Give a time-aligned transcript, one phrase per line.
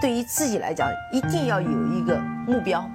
[0.00, 2.88] 对于自己来讲，一定要有一个目标。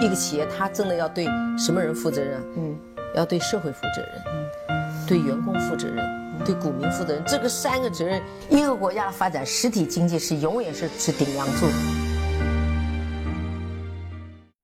[0.00, 1.26] 一个企业，它真的要对
[1.58, 2.40] 什么人负责任？
[2.56, 2.76] 嗯，
[3.14, 4.22] 要对社会负责任，
[4.68, 6.04] 嗯，对员工负责任，
[6.44, 7.22] 对股民负责任。
[7.26, 11.66] 这个三个责任，一个国家的发展，实体经济是永远是是顶梁柱。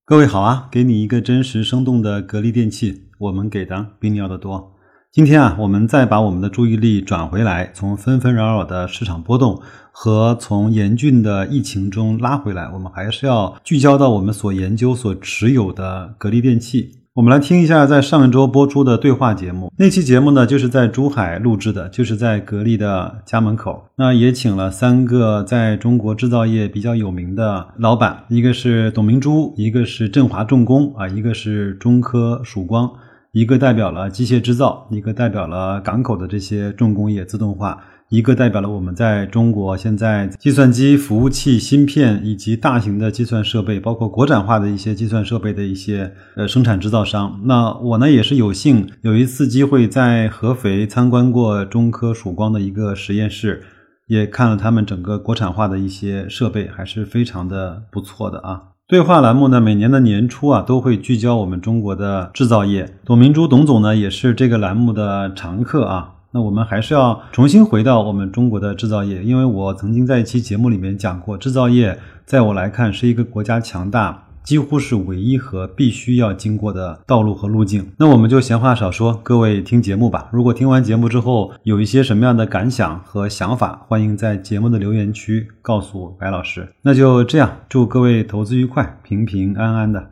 [0.05, 4.73] 各位好啊，给你一个真实生动的格力电器，我们给的比你要的多。
[5.11, 9.61] 今天啊，我们再把我们的注意力转回来，从纷纷扰扰的市场波动
[9.93, 16.91] 和从严峻的疫情中拉回来，我们还是要聚焦到我们所研究、所持有的格力电器。
[17.15, 19.71] 我们来听一下在上一周播出的对话节目。
[19.77, 23.85] 那期节目呢，就是在珠海录制的，就是在格力的家门口。
[23.97, 32.91] 那也请了三个在中国制造业比较有名的老板，一个是董明珠，一个是振华重工啊，一个是中科曙光。
[33.33, 37.83] 一个代表了机械制造，一个代表了港口的这些重工业自动化，
[38.13, 47.41] 一个代表了我们在中国现在计算机服务器芯片以及大型的计算设备，包括国产化的一些计算设备的一些呃生产制造商。
[47.45, 53.63] 那我呢也是有幸有一次机会在合肥参观过中科曙光的一个实验室，
[54.09, 58.65] 也看了他们整个国产化的一些设备，还是非常的不错的啊。
[58.87, 62.95] 对话栏目呢，每年的年初啊，都会聚焦我们中国的制造业。
[63.07, 66.12] 董明珠董总呢，也是这个栏目的常客啊。
[66.33, 74.25] 那我们还是要重新回到我们中国的制造业，因为我曾经在一期节目里面讲过，制造业在我来看是一个国家强大。
[74.43, 77.93] 几乎是唯一和必须要经过的道路和路径。
[77.97, 80.29] 那我们就闲话少说，各位听节目吧。
[80.33, 86.69] 如果听完节目之后有一些什么样的感想和想法，欢迎在节目的留言区告诉白老师。
[86.83, 90.12] 那就这样，祝各位投资愉快，平平安安的。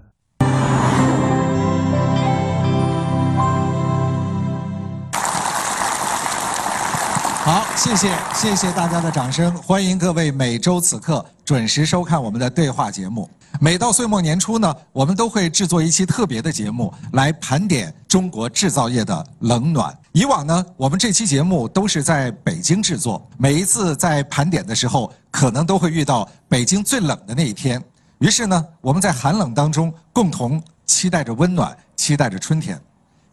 [7.83, 13.27] 谢谢谢谢大家的掌声，欢迎各位每周此刻准时收看我们的对话节目。
[13.59, 19.98] 每到岁末年初呢，我们都会制作一期特别的节目来盘点中国制造业的冷暖。
[20.13, 27.83] 以往呢，我们这期节目都是在北京制作，每一次在盘点的时候，可能都会遇到北京最冷的那一天。
[28.18, 32.79] 于是呢，我们在寒冷当中共同期待着温暖，期待着春天。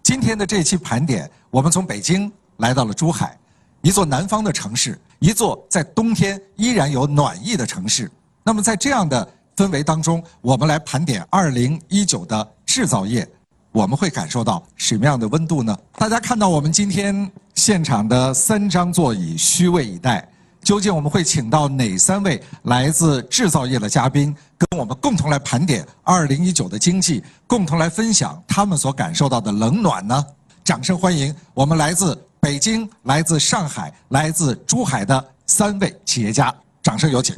[0.03, 3.37] 今天的这期盘点，我们从北京来到了珠海。
[3.81, 8.11] 一座南方的城市，一座在冬天依然有暖意的城市。
[8.43, 13.27] 那么在这样的氛围当中，我们来盘点2019的制造业，
[13.71, 15.77] 我们会感受到什么样的温度呢？
[15.95, 20.27] 大家看到我们今天现场的三张座椅虚位以待，
[20.63, 30.25] 究竟我们会请到哪三位来自制造业的嘉宾，跟我们共同来盘点2019的经济，共同来分享他们所感受到的冷暖呢？
[30.63, 32.26] 掌声欢迎我们来自。
[32.39, 37.35] 北京、来自上海、来自珠海的三位企业家，掌声有请！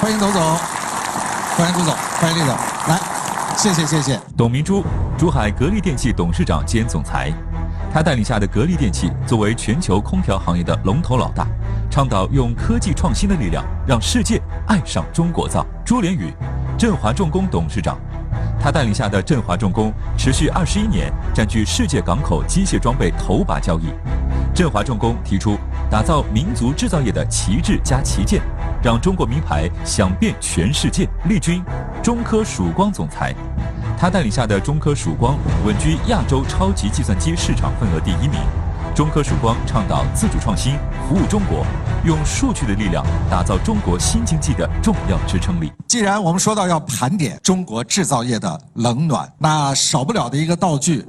[0.00, 0.42] 欢迎董总，
[1.56, 2.56] 欢迎朱总，欢迎李总，
[2.88, 3.00] 来，
[3.56, 4.20] 谢谢谢谢。
[4.36, 4.82] 董明珠，
[5.16, 7.32] 珠海格力电器董事长兼总裁，
[7.92, 11.46] 他带领下的格力电器作为全球空调行业的龙头老大，
[11.90, 15.66] 倡导用科技创新的力量让世界爱上中国造。
[15.84, 16.32] 朱连宇，
[16.78, 17.98] 振华重工董事长。
[18.58, 23.92] 他带领下的振华重工持续二十一年，占据世界港口机械装备头把交椅。
[24.54, 25.58] 振华重工提出
[25.90, 28.40] 打造民族制造业的旗帜加旗舰，
[28.82, 31.06] 让中国名牌响遍全世界。
[31.28, 31.62] 力军，
[32.02, 33.34] 中科曙光总裁，
[34.02, 38.40] 他带领下的中科曙光稳居亚洲超级计算机市场份额第一名。
[38.96, 40.74] 中科曙光倡导自主创新，
[41.08, 41.64] 服务中国，
[42.04, 45.72] 用数据的力量打造中国新经济的重要支撑力。
[45.86, 51.06] 既然我们说到要盘点中国制造业的冷暖，那少不了的一个道具，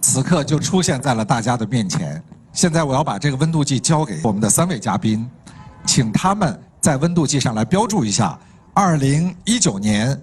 [0.00, 2.22] 此刻就出现在了大家的面前。
[2.54, 5.28] 现在我要把这个温度计交给我们的三位嘉宾，
[5.84, 8.38] 请他们在温度计上来标注一下，
[8.72, 10.18] 二零一九年。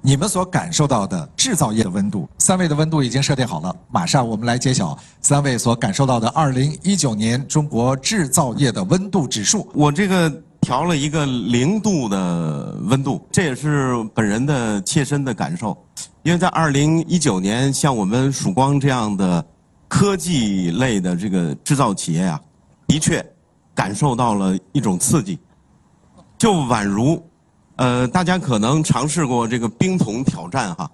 [0.00, 3.74] 你们所感受到的制造业的温度，三位的温度已经设定好了。
[3.90, 9.68] 马上我们来揭晓三位所感受到的二零一九年中国制造业的温度指数。
[9.74, 15.76] 我这个调了一个零度的温度，这也是本人的切身的感受。
[16.22, 19.44] 因为在二零一九年，像我们曙光这样的
[19.88, 22.40] 科技类的这个制造企业啊，
[22.86, 23.24] 的确
[23.74, 25.38] 感受到了一种刺激，
[26.38, 27.20] 就宛如。
[27.78, 30.90] 呃，大家可能尝试过这个冰桶挑战哈，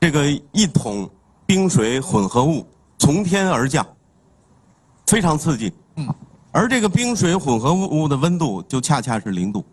[0.00, 1.08] 这个一桶
[1.44, 2.64] 冰水混合物
[2.96, 3.84] 从天而降，
[5.08, 5.72] 非常刺激。
[5.96, 6.08] 嗯，
[6.52, 9.64] 而这个冰水混合物的温度就恰恰是零度，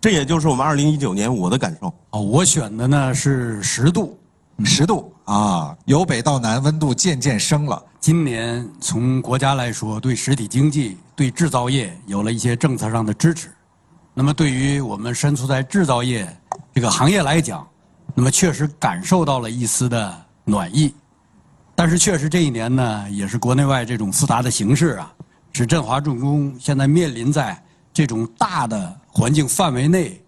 [0.00, 1.94] 这也就是我们二零一九年我的感受。
[2.10, 4.18] 哦，我选的呢是十度，
[4.64, 7.80] 十度啊，由北到南温度渐渐升了。
[8.00, 13.48] 今年从国家来说，对实体经济、对制造业有了一些政策上的支持。
[14.18, 16.28] 那么，对于我们身处在制造业
[16.74, 17.64] 这个行业来讲，
[18.16, 20.12] 那么确实感受到了一丝的
[20.42, 20.92] 暖意。
[21.76, 25.14] 但是，确实这一年呢，也是国内外这种复杂的形势啊，
[25.52, 27.56] 使振华重工现在面临在
[27.92, 30.20] 这种大的环境范围内，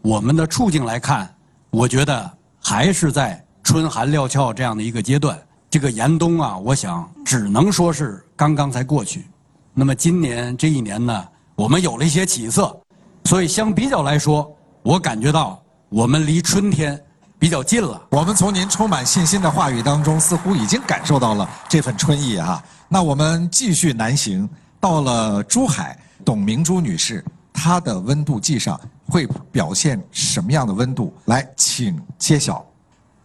[0.00, 1.30] 我们的处境来看，
[1.68, 5.38] 我觉得还是在春寒料峭这样的一个阶段。
[5.68, 9.26] 这个严冬啊，我想只能说是刚刚才过去。
[9.74, 12.74] 那么今年这一年呢，我们有了一些起色，
[13.24, 17.00] 所以相比较来说，我感觉到我们离春天。
[17.36, 18.00] 比较近了。
[18.10, 22.64] 我们从您充满信心的话语当中，似乎已经感受到了这份春意啊。
[22.88, 24.48] 那我们继续南行，
[24.80, 27.22] 到了珠海，董明珠女士，
[27.52, 31.12] 她的温度计上会表现什么样的温度？
[31.26, 32.64] 来，请揭晓。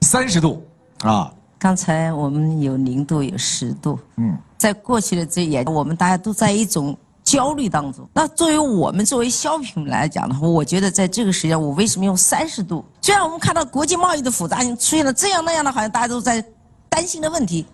[0.01, 0.67] 三十度
[0.99, 1.31] 啊。
[1.57, 3.97] 刚才我们有零度，有十度。
[4.17, 6.97] 嗯，在过去的这一年，我们大家都在一种。
[7.29, 12.83] 焦虑当中，那作为我们作为消费品来讲的话，我觉得在这个时间，我为什么用三十度？
[13.03, 16.43] 虽然我们看到国际贸易的复杂性出现了这样那样的，好像大家都在
[16.89, 17.67] 担心的问题，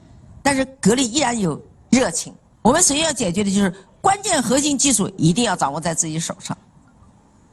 [0.43, 1.57] 但是格力依然有
[1.89, 2.33] 热情。
[2.61, 6.57] 我们首先要解决的就是关键核心技术一定要掌握在自己手上。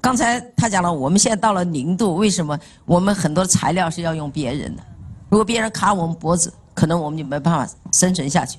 [0.01, 4.83] 刚才他讲了，我们现在到了零度，为什么我们很多材料是要用别人的？
[5.29, 8.59] 如果别人卡我们脖子，可能我们就没办法生存下去。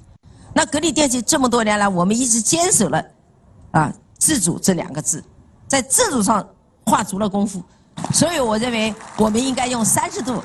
[0.54, 3.04] 那格力电器这么多年来，我们一直坚守了。
[3.74, 5.24] 啊，自主这两个字，
[5.68, 6.48] 在自主上
[6.86, 7.62] 画足了功夫，
[8.14, 10.42] 所以我认为我们应该用三十度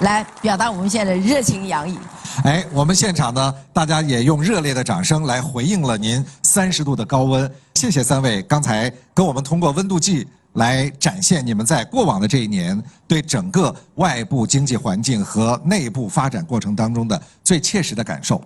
[0.00, 1.98] 来表达我们现在的热情洋溢。
[2.44, 7.50] 哎，我们现场呢，大家也用热烈的掌声来回应了您三十度的高温。
[7.76, 18.42] 谢谢三位，刚才跟我们通过温度计来展现你们在过往的这一年对整个外部经济环境和内部发展过程当中的最切实的感受。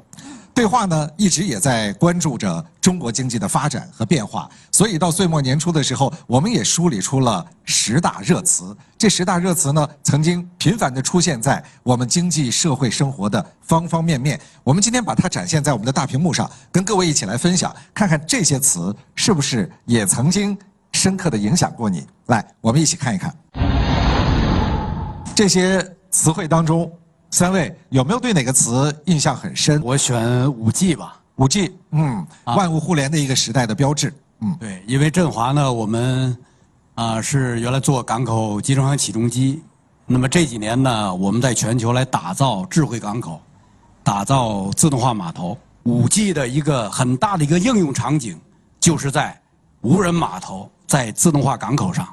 [0.54, 8.74] 对话呢，一直也在关注着中国经济的发展和变化，所以到岁末年初的时候，我们也梳理出了十大热词。
[8.96, 14.40] 这十大热词呢，曾经频繁地出现在我们经济社会生活的方方面面。
[14.62, 20.56] 我们今天把它展现在我们的大屏幕上，跟各位一起来分享，看看这些词是不是也曾经
[20.92, 22.06] 深刻地影响过你。
[22.26, 23.34] 来，我们一起看一看
[25.34, 26.88] 这些词汇当中。
[27.34, 29.82] 三位有没有对哪个词印象很深？
[29.82, 31.20] 我选五 G 吧。
[31.34, 34.14] 五 G，嗯，万物互联的一个时代的标志。
[34.38, 36.38] 嗯，对，因为振华呢，我们
[36.94, 39.60] 啊是原来做港口集装箱起重机，
[40.06, 43.42] 那么这几年呢，我们在全球来打造智慧港口，
[44.04, 45.58] 打造自动化码头。
[45.82, 48.38] 五 G 的一个很大的一个应用场景，
[48.78, 49.36] 就是在
[49.80, 52.06] 无人码头，在自动化港口上。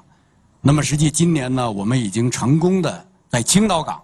[0.62, 4.02] 那么实际今年呢，我们已经成功的在青岛港。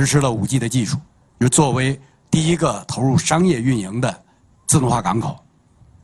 [0.00, 0.98] 实施了五 G 的技术，
[1.38, 4.22] 就作为第一个投入商业运营的
[4.66, 5.38] 自动化港口。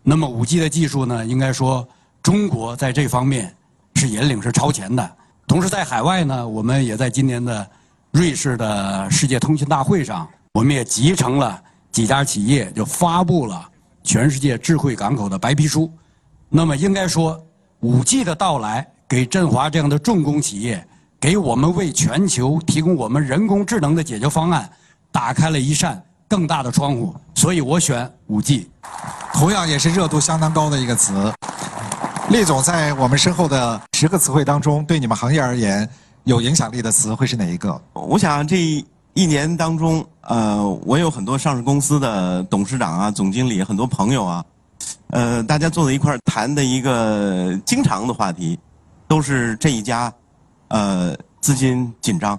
[0.03, 1.87] 那么五 G 的技术呢，应该说
[2.23, 3.53] 中国在这方面
[3.97, 5.17] 是引领是超前的。
[5.45, 7.69] 同时在海外呢，我们也在今年的
[8.13, 11.61] 瑞士的世界通信大会上，我们也集成了
[11.91, 13.69] 几家企业，就发布了
[14.05, 15.93] 全世界智慧港口的白皮书。
[16.49, 17.45] 那么应该说，
[17.81, 20.87] 五 G 的到来给振华这样的重工企业。
[21.21, 24.67] 给我们为全球提供我们人工智能的解决方案，
[25.13, 27.15] 打开了一扇更大的窗户。
[27.35, 28.71] 所以我选五 G，
[29.35, 31.31] 同样也是热度相当高的一个词。
[32.31, 35.87] 厉总在我们身后的十个词汇当中，对你们行业而言
[36.25, 37.79] 有影响力的词会是哪一个？
[37.93, 44.45] 我想这一年当中，呃，我有很多上市公司的董事长啊、总经理，很多朋友啊，
[45.09, 48.59] 呃，大家坐在一块儿谈的一个经常的话题，
[49.07, 50.11] 都是这一家。
[50.71, 52.39] 呃，资金紧张，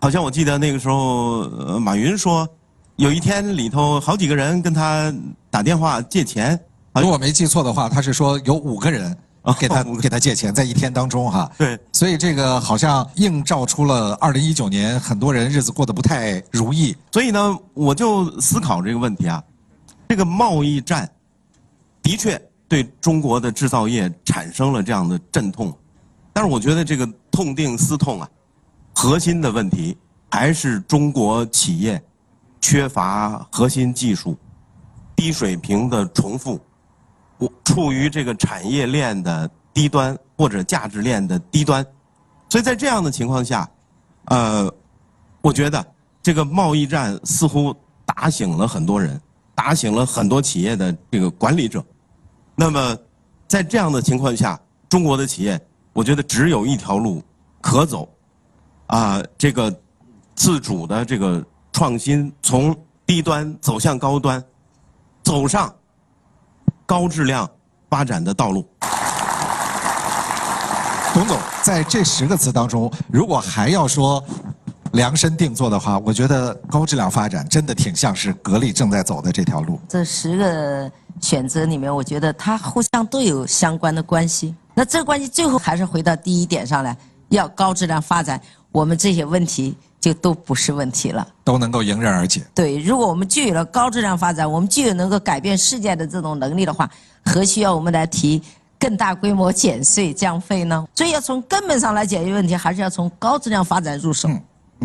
[0.00, 1.48] 好像我记得那个时候，
[1.78, 2.48] 马云说，
[2.96, 5.12] 有一天里头好几个人跟他
[5.50, 6.58] 打电话借钱。
[6.94, 9.14] 如果我没记错的话，他是说有五个人
[9.58, 11.50] 给他给他借钱，在一天当中哈。
[11.58, 11.78] 对。
[11.92, 16.96] 所以这个好像映照出了二零一九年很多人日子过得不太如意。
[17.12, 19.42] 所以呢，我就思考这个问题啊，
[20.08, 21.08] 这个贸易战
[22.02, 25.76] 的确对中国的制造业产生了这样的阵痛。
[26.40, 28.26] 但是我觉得这个痛定思痛啊，
[28.94, 29.94] 核心的问题
[30.30, 32.02] 还是中国企业
[32.62, 34.34] 缺乏核心技术、
[35.14, 36.58] 低水平的重复，
[37.36, 41.84] 我处于这个产业链的低端或者价值链的低端，
[42.48, 43.68] 所以在这样的情况下，
[44.24, 44.72] 呃，
[45.42, 45.86] 我觉得
[46.22, 49.20] 这个贸易战似乎打醒了很多人，
[49.54, 51.84] 打醒了很多企业的这个管理者。
[52.56, 52.96] 那么
[53.46, 55.60] 在这样的情况下，中国的企业。
[56.00, 57.22] 我觉得只有一条路
[57.60, 58.08] 可走，
[58.86, 59.70] 啊，这个
[60.34, 64.42] 自主的这个创新，从低端走向高端，
[65.22, 65.70] 走上
[66.86, 67.46] 高质量
[67.90, 68.66] 发展的道路。
[71.12, 74.24] 董总，在这十个词当中，如果还要说
[74.92, 79.78] 量身定做的话，我觉得高质量发展真的挺像是格力正在走的这条路。
[79.86, 80.90] 这十个
[81.20, 84.54] 选择里面，我觉得它互相都有相关的关系。
[84.80, 86.96] 那这个关系最后还是回到第一点上来，
[87.28, 88.40] 要高质量发展，
[88.72, 91.28] 我们这些问题就都不是问题了。
[91.44, 92.42] 都能够迎刃而解。
[92.54, 96.88] 对，如果我们具有了高质量发展，我们具有能够改变世界的这种能力的话，
[97.26, 98.40] 何需要我们来提
[98.78, 100.82] 更大规模减税降费呢？
[100.94, 104.30] 所以要从根本上来解决问题，还是要从高质量发展入手。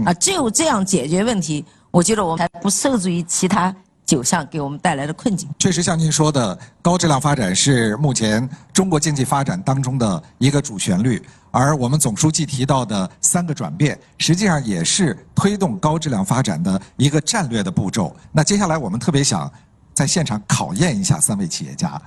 [0.04, 3.74] 啊，只有这样解决问题，我觉得我们才不受制于其他
[4.06, 5.50] 九项给我们带来的困境。
[5.58, 11.22] 确实，像您说的，高质量发展是目前中国经济发展当中的一个主旋律，
[11.52, 18.16] 而我们总书记提到的三个转变，实际上也是推动高质量发展的一个战略的步骤。
[18.32, 19.52] 那接下来，我们特别想
[19.94, 22.00] 在现场考验一下三位企业家，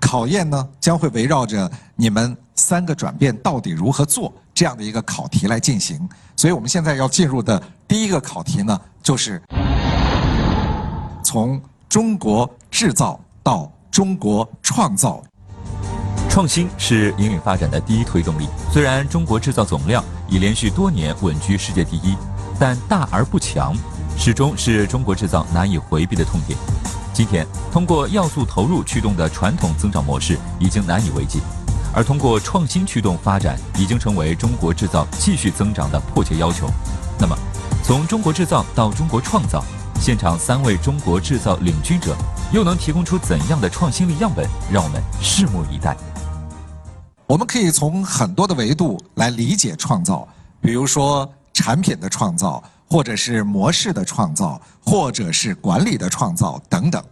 [0.00, 6.08] 考验呢将会围绕着你们三个转变到底如何做这样的一个考题来进行。
[6.36, 9.42] 所以我们现在要进入的第一个考题呢，就是
[11.30, 15.22] 从中国制造到中国创造。
[16.26, 18.48] 创新是引领发展的第一推动力。
[18.72, 22.16] 虽然中国制造总量已连续多年稳居世界第一，
[22.58, 23.76] 但大而不强，
[24.16, 26.58] 始终是中国制造难以回避的痛点。
[27.12, 31.42] 今天，通过要素投入驱动的传统增长模式已经难以为继，
[31.92, 36.70] 而通过创新驱动发展已经成为中国制造继续增长的迫切要求。
[37.20, 37.36] 那么，
[37.84, 39.62] 从中国制造到中国创造，
[40.00, 42.16] 现场三位中国制造领军者
[42.52, 44.48] 又能提供出怎样的创新力样本？
[44.72, 45.96] 让我们拭目以待。
[47.26, 50.26] 我们可以从很多的维度来理解创造，
[50.60, 57.02] 比如说产品的创造，或者是模式的创造，或者是管理的创造等等。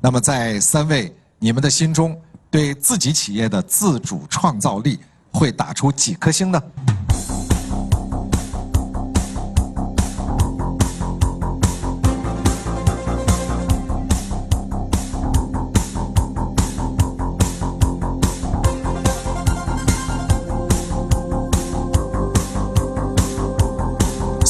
[0.00, 2.20] 那么，在三位你们的心中，
[2.50, 4.98] 对自己企业的自主创造力
[5.30, 6.60] 会打出几颗星呢？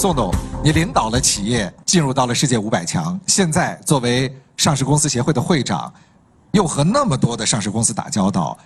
[0.03, 5.95] 宋总，你领导了企业进入到了世界五百强，现在作为上市公司协会的会长，
[6.51, 8.59] 又和那么多的上市公司打交道，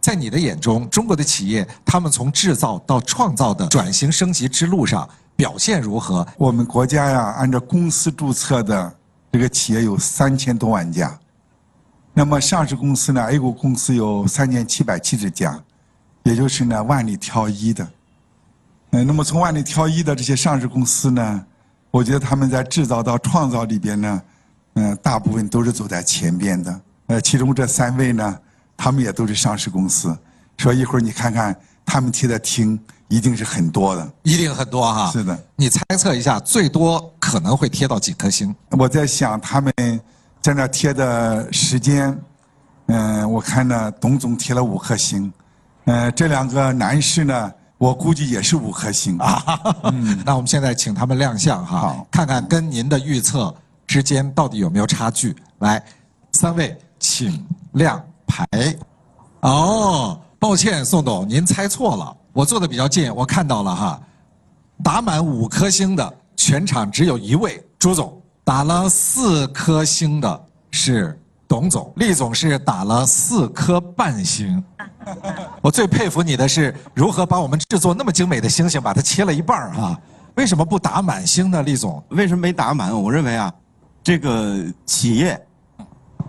[0.00, 6.24] 在你的眼中，中国的企业他们从制造到创造的转型升级之路上表现如何？
[6.38, 8.94] 我们国家呀，按照公司注册的
[9.32, 11.18] 这个企业有三千多万家，
[12.12, 15.60] 那么上市公司呢，A 股公司有三千七百七十家，
[16.22, 17.84] 也就是呢万里挑一的。
[18.96, 21.44] 嗯，那么从万里挑一的这些上市公司呢，
[21.90, 24.22] 我觉得他们在制造到创造里边呢，
[24.74, 26.80] 嗯，大部分都是走在前边的。
[27.08, 28.38] 呃，其中这三位呢，
[28.76, 30.16] 他们也都是上市公司，
[30.58, 34.12] 说一会儿你看看他们贴的厅一定是很多的。
[34.22, 35.10] 一定很多哈。
[35.10, 38.54] 是的，你猜测一下，最多可能会贴到几颗星？
[38.78, 39.74] 我在想他们
[40.40, 42.16] 在那贴的时间，
[42.86, 45.32] 嗯，我看呢，董总贴了五颗星，
[45.86, 47.52] 嗯，这两个男士呢。
[47.84, 49.42] 我估计也是五颗星啊。
[49.82, 53.54] 嗯， 那我们现在请他们亮相哈，看看跟您的预测
[53.86, 55.36] 之间到底有没有差距。
[55.58, 55.84] 来，
[56.32, 58.46] 三位请亮牌。
[59.40, 64.00] 哦，抱歉，宋董，您猜错了，我坐的比较近，我看到了哈，
[64.82, 71.20] 打满五颗星的全场只有一位，朱总打了四颗星的是
[71.54, 74.60] 董总，厉总是打了四颗半星。
[75.62, 79.96] 我最佩服你的是如何把我们制作那么精美的星星，把它切了一半儿啊？
[80.34, 82.02] 为什么不打满星呢，厉总？
[82.08, 82.92] 为什么没打满？
[83.00, 83.54] 我认为啊，
[84.02, 85.40] 这个企业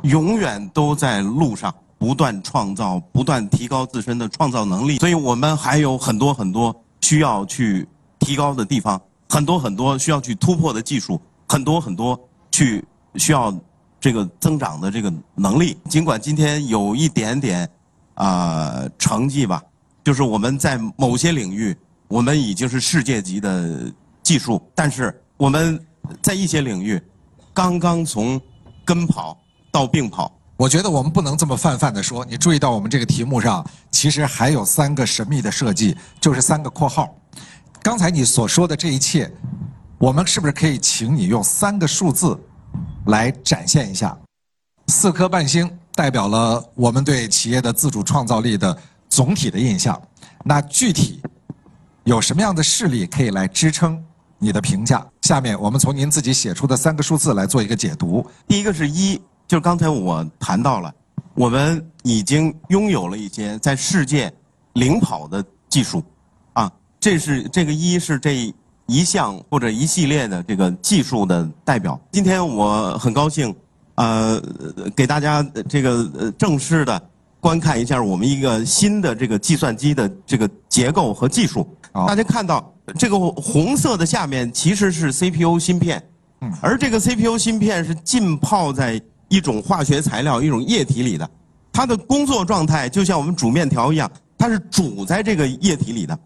[0.04, 5.00] 永远都在路上，不断创造，不断提高自身的创造能力。
[5.00, 7.88] 所以我们还有很多很多需要去
[8.20, 12.20] 提高的地方，很多很多需要去突破的技术，很多很多
[12.52, 13.52] 去需要
[14.06, 15.76] 这个增长的这个能力。
[15.90, 17.68] 尽管今天有一点点
[18.14, 19.60] 啊、成绩吧，
[20.04, 21.76] 就是我们在某些领域，
[22.08, 25.84] 我们已经是世界级的技术，但是我们
[26.22, 27.02] 在一些领域，
[27.52, 28.40] 刚刚从
[28.86, 29.36] 跟跑
[29.72, 30.32] 到并跑。
[30.56, 32.24] 我觉得我们不能这么泛泛的说。
[32.26, 37.12] 你注意到我们这个题目上，其实还有三个神秘的设计，就是三个括号。
[37.82, 39.34] 刚才你所说的这一切，
[39.98, 42.40] 我们是不是可以请你用三个数字
[43.08, 44.18] 来展现一下？
[44.88, 48.78] 四颗半星代表了我们对企业的自主创造力的
[49.10, 50.00] 总体的印象。
[50.44, 51.22] 那具体
[52.04, 54.04] 有什么样的事例可以来支撑
[54.38, 55.04] 你的评价。
[55.24, 58.24] 下面我们从您自己写出的三个数字来做一个解读。
[58.48, 59.16] 第一个是一，
[59.48, 60.94] 就是刚才我谈到了，
[61.34, 64.32] 我们已经拥有了一些在世界
[64.74, 66.04] 领跑的技术，
[66.54, 68.54] 啊，这是这个一是这
[68.88, 72.00] 一项或者一系列的这个技术的代表。
[72.12, 73.54] 今天我很高兴，
[73.96, 74.42] 呃，
[74.96, 77.02] 给大家这个呃正式的
[77.40, 81.68] 观看一下我们一个新的这个计算机的这个结构和技术。
[81.94, 86.04] 大家看到这个红色的下面其实是 CPU 芯片，
[86.62, 91.30] 而这个 CPU 芯片是浸泡在一种化学材料、一种液体里的，
[91.72, 96.20] 它的工作状态就像我们煮面条一样，它是煮在这个液体里的。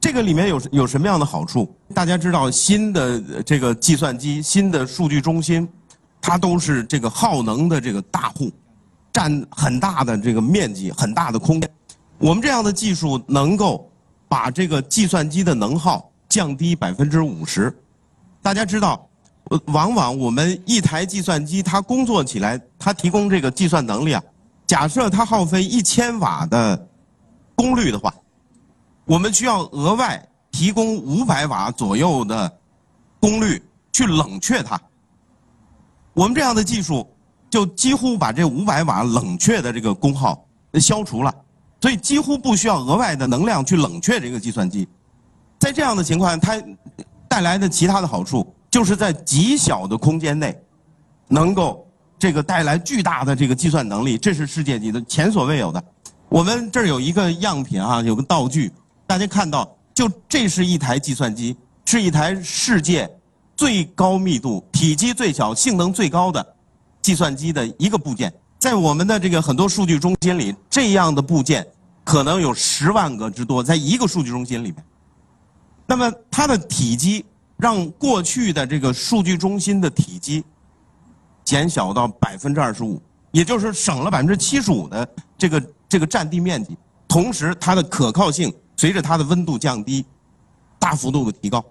[0.00, 1.70] 这个里面有有什么样的好处？
[1.94, 5.68] 大家知道，新的这个计算机、新的数据中心，
[6.22, 8.50] 它都是这个耗能的这个大户，
[9.12, 11.70] 占很大的这个面积、很大的空间。
[12.16, 13.90] 我们这样的技术能够
[14.26, 17.70] 把这个计算机的能耗降低百分之五十。
[18.40, 19.06] 大家知道，
[19.66, 24.22] 往往我们一台计算机它工作起来，它提供这个计算能力啊，
[24.66, 26.88] 假设它耗费一千瓦的
[27.54, 28.14] 功率的话，
[29.10, 32.58] 我们需要额外提供五百瓦左右的
[33.18, 33.60] 功率
[33.92, 34.80] 去冷却它。
[36.14, 37.04] 我们这样的技术
[37.50, 40.40] 就几乎把这五百瓦冷却的这个功耗
[40.74, 41.34] 消除了，
[41.80, 44.86] 所以几乎不需要额外的能量去冷却这个计算机。
[45.58, 46.62] 在这样的情况，它
[47.26, 50.56] 带来的其他的好处，就是在极小的空间内，
[51.26, 51.84] 能够
[52.16, 55.82] 这个带来巨大的这个计算能力，这是世界级的前所未有的。
[56.28, 58.72] 我们这儿有一个样品啊，有个道具，
[59.10, 63.10] 大家看到，就这是一台计算机，是一台世界
[63.56, 66.54] 最高密度、体积最小、性能最高的
[67.02, 68.32] 计算机的一个部件。
[68.60, 71.66] 在我们的这个很多数据中心里，这样的部件
[72.04, 74.76] 可能有十万个之多，在一个数据中心里面。
[75.86, 77.24] 那么它的体积
[77.56, 80.44] 让过去的这个数据中心的体积
[81.44, 83.02] 减小到百分之二十五，
[83.32, 90.02] 也就是省了百分之七十五的这个这个占地面积，同时它的可靠性随着它的温度降低，
[90.78, 91.62] 大幅度的提高。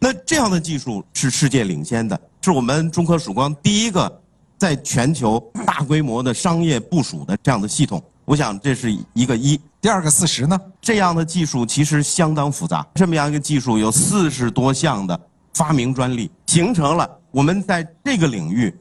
[0.00, 4.20] 那这样的技术是世界领先的，是我们中科曙光第一个
[4.58, 8.02] 在全球大规模的商业部署的这样的系统。
[8.24, 9.56] 我想这是一个一。
[9.80, 10.60] 第二个四十呢？
[10.80, 15.20] 这样的技术其实相当复杂，这么样一个技术有四十多项的
[15.52, 18.76] 发明专利，形成了我们在这个领域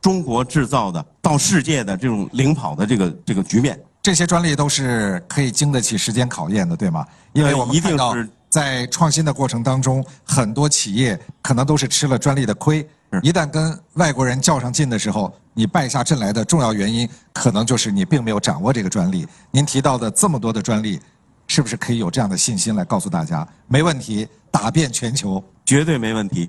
[0.00, 3.80] 中国制造的到世界的这种领跑的这个这个局面。
[4.06, 7.04] 这些专利都是可以经得起时间考验的，对吗？
[7.32, 12.88] 因为我们呃一定看到是在创新的过程当中，很多企业可能都是吃了专利的亏。
[13.20, 19.26] 一旦跟外国人较上劲的时候，你败下阵来的重要原因，可能就是你并没有掌握这个专利。
[19.50, 21.00] 您提到的这么多的专利，
[21.48, 25.42] 是不是可以有这样的信心来告诉大家，没问题，打遍全球？
[25.64, 26.48] 绝对没问题，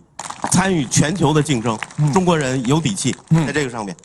[0.52, 1.76] 参与全球的竞争，
[2.14, 3.98] 中国人有底气，在这个上面。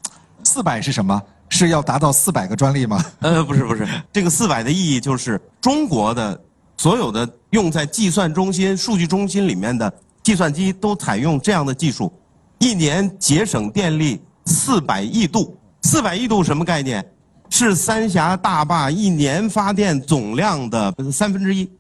[0.43, 1.23] 四百是什么？
[1.55, 3.05] 是要达到四百个专利吗？
[3.21, 6.41] 呃，不是不是， 这个四百的意义就是中国的
[6.79, 12.11] 所有的用在计算中心、数据中心里面的计算机都采用这样的技术，
[12.59, 15.55] 一年节省电力四百亿度。
[15.83, 17.05] 四百亿度什么概念？
[17.51, 21.71] 是三峡大坝一年发电总量的三分之一，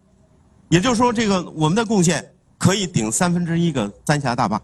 [0.68, 2.22] 也就是说，这个我们的贡献
[2.58, 4.60] 可以顶三分之一个三峡大坝。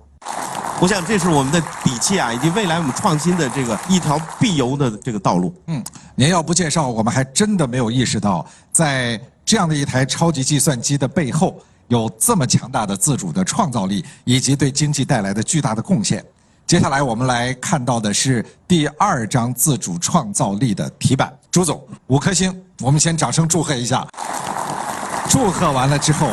[0.80, 5.52] 我想这是我们的底气啊，以及未来我们创新的这个一条必由的这个道路。
[5.66, 5.82] 嗯，
[6.14, 16.24] 您要不介绍，我们还真的没有意识到，在这样的一台超级计算机的背后，有这么强大的自主的创造力，以及对经济带来的巨大的贡献。
[16.64, 21.36] 接下来我们来看到的是第二张自主创造力的题板。
[21.50, 24.06] 朱总，五颗星，我们先掌声祝贺一下。
[25.28, 26.30] 祝贺完了之后，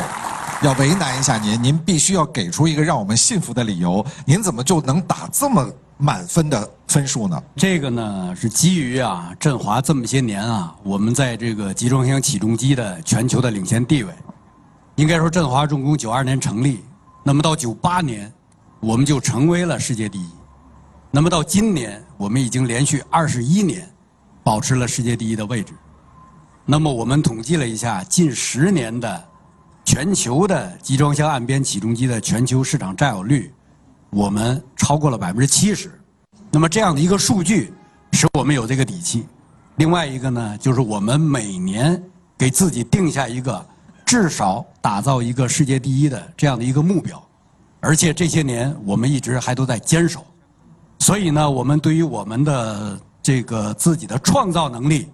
[0.66, 4.04] 要为难一下您，您必须要给出一个让我们信服的理由。
[4.26, 7.40] 您怎么就能打这么满分的分数呢？
[7.56, 14.12] 这个呢是基于啊振华这么些年啊，我们在这个集装箱起重机的全球的领先地位。
[14.96, 16.84] 应该说振华重工九二年成立，
[17.22, 18.34] 那么到九八年，
[18.80, 20.30] 我们就成为了世界第一。
[21.12, 23.88] 那么到今年，我们已经连续二十一年
[24.44, 25.74] 保持了世界第一的位置。
[26.66, 29.24] 那么我们统计了一下，近十年的
[29.96, 33.50] 全球的集装箱岸边起重机的全球市场占有率，
[34.10, 35.90] 我们超过了百分之七十。
[36.52, 37.72] 那么这样的一个数据，
[38.12, 39.26] 使我们有这个底气。
[39.78, 42.04] 另外一个呢，就是我们每年
[42.38, 43.66] 给自己定下一个
[44.06, 47.26] 至少打造一个世界第一的这样的一个目标，
[47.80, 50.26] 而且这些年我们一直还都在坚守。
[51.00, 55.08] 所以呢，我们对于我们的这个自己的创造能力，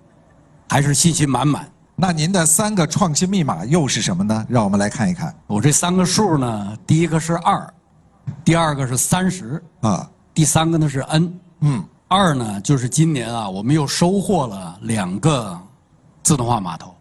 [0.68, 1.71] 还是信心满满。
[1.96, 4.46] 那您的三个创新密码又是什么呢？
[4.50, 7.74] 让我们来看一看我这三个数呢，第一个是二，
[8.44, 10.10] 第二个是三十，啊。
[10.34, 11.40] 第三个呢是 n。
[11.60, 15.60] 嗯，二呢就是今年啊，我们又收获了两个
[16.24, 16.96] 自动化码头。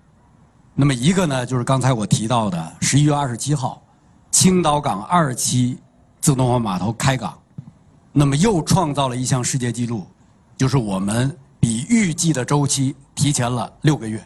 [0.75, 3.81] 那么一个呢就是刚才我提到的十一月二十七号，
[4.31, 5.79] 青岛港二期
[6.21, 7.39] 自动化码头开港，
[8.13, 10.07] 那么又创造了一项世界纪录，
[10.57, 14.23] 就是我们比预计的周期提前了六个月，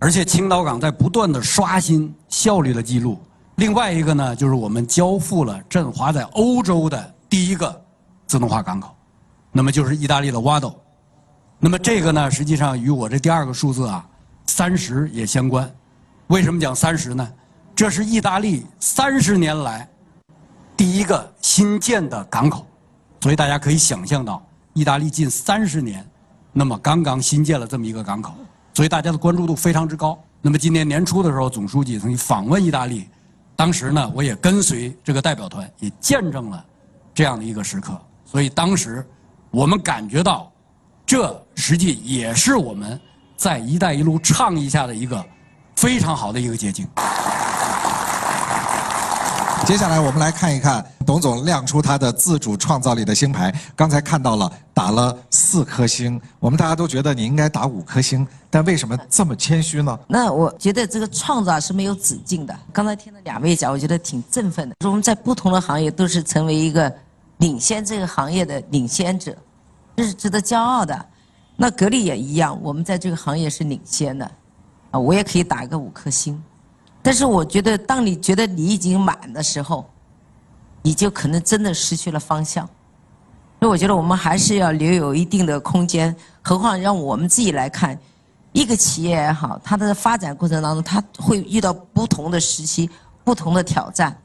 [0.00, 3.20] 而且青岛港在不断的刷新效率的记录。
[3.56, 7.84] 另外一个呢，就是我们交付了振华在欧洲的第一个
[8.26, 8.96] 自动化港口，
[9.52, 10.74] 那么就是意大利的瓦斗。
[11.58, 14.08] 那么这个呢，实际上与我这第二个数字啊，
[14.46, 15.70] 三十也相关。
[16.28, 17.32] 为什么讲三十呢？
[17.76, 19.86] 这是意大利三十年来
[20.76, 22.66] 第一个新建的港口，
[23.20, 26.08] 所以大家可以想象到，意大利近三十年，
[26.52, 28.32] 那么刚刚新建了这么一个港口，
[28.80, 30.18] 所以大家的关注度非常之高。
[30.40, 33.06] 那么今年年初的时候，总书记曾经访问意大利，
[33.54, 36.64] 当时呢，我也跟随这个代表团，也见证了
[37.12, 37.92] 这样的一个时刻。
[38.24, 39.06] 所以当时
[39.50, 40.50] 我们感觉到，
[41.04, 42.98] 这实际也是我们
[43.36, 45.22] 在“一带一路”倡议下的一个
[45.76, 46.88] 非常好的一个捷径。
[49.66, 53.54] 接下来我们来看一看董总亮出他的自主创造力的星牌。
[53.76, 59.96] 刚才看到了打了四颗星，我们大家都觉得你应该打五颗星，但为什么这么谦虚呢？
[60.08, 62.58] 那我觉得这个创造是没有止境的。
[62.72, 64.74] 刚才听了两位讲，我觉得挺振奋的。
[64.80, 66.92] 说我们在不同的行业都是成为一个
[67.38, 69.36] 领先这个行业的领先者，
[69.96, 71.06] 这是值得骄傲的。
[71.56, 74.28] 那格力也一样，我们在这个行业是领先的，
[74.90, 76.42] 啊，我也可以打一个五颗星。
[77.02, 79.88] 但是我觉得，当你觉得你已经满的时候，
[80.82, 82.68] 你就可能真的失去了方向。
[83.58, 86.14] 所以我觉得我们还是要留有一定的空间。
[86.42, 87.98] 何况让我们自己来看，
[88.52, 92.88] 一个企业也好，它的发展过程当中，它会遇到不同的时期、
[93.24, 94.16] 不同的挑战。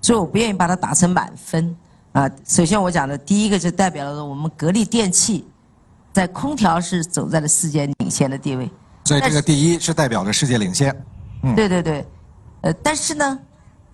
[0.00, 1.76] 所以我不愿意把它打成满分。
[2.12, 5.44] 啊，首先我讲的第一个就代表了我们格力电器
[6.12, 8.70] 在空调是走在了世界领先的地位。
[9.04, 10.94] 所以这个第一是代表着世界领先。
[11.42, 12.06] 嗯对对对。
[12.64, 13.38] 呃，但是呢，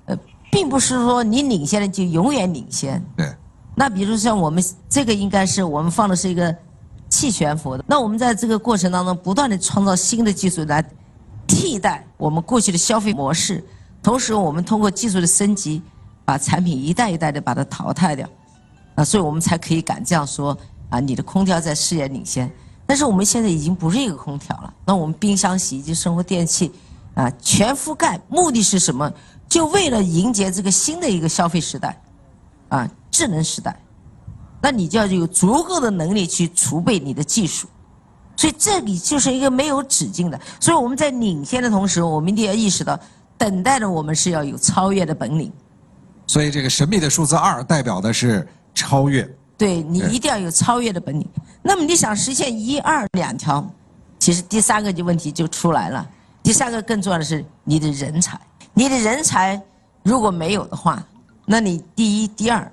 [0.06, 0.16] 呃，
[0.48, 3.04] 并不是说你领先了就永远领先。
[3.16, 3.28] 对。
[3.74, 6.54] 那比如像我们这个，应该是我们放的是一个
[7.09, 7.85] 气悬浮的。
[7.88, 10.85] 那我们在这个过程当中，不断的创造新的技术来
[11.48, 13.64] 替代我们过去的消费模式，
[14.02, 15.83] 同时我们通过技术的升级，
[16.24, 18.28] 把产品一代一代的把它淘汰掉。
[18.94, 20.56] 啊，所以我们才可以敢这样说
[20.90, 22.48] 啊，你的空调在世界领先。
[22.87, 26.70] 但是我们现在已经不是一个空调了，那我们冰箱、洗衣机、生活电器。
[27.14, 29.12] 啊，全覆盖，目的是什么？
[29.49, 32.01] 就为了迎接这个新的一个消费时代，
[32.68, 33.77] 啊，智能时代。
[34.62, 37.66] 那你就要有足够的能力去储备你的技术，
[38.37, 40.38] 所以这里就是一个没有止境的。
[40.61, 42.99] 所以我们在领先的同时，我们一定要意识到，
[43.38, 45.51] 等待着我们是要有超越的本领。
[46.27, 49.29] 所以这个神秘的数字二代表的是超越。
[49.57, 51.29] 对你一定要有超越的本领。
[51.62, 53.68] 那么你想实现一二两条，
[54.18, 56.09] 其实第三个就问题就出来了。
[56.42, 58.40] 第三个更重要的是你的人才，
[58.72, 59.61] 你的人才
[60.03, 61.03] 如果没有的话，
[61.44, 62.72] 那你第一、第二，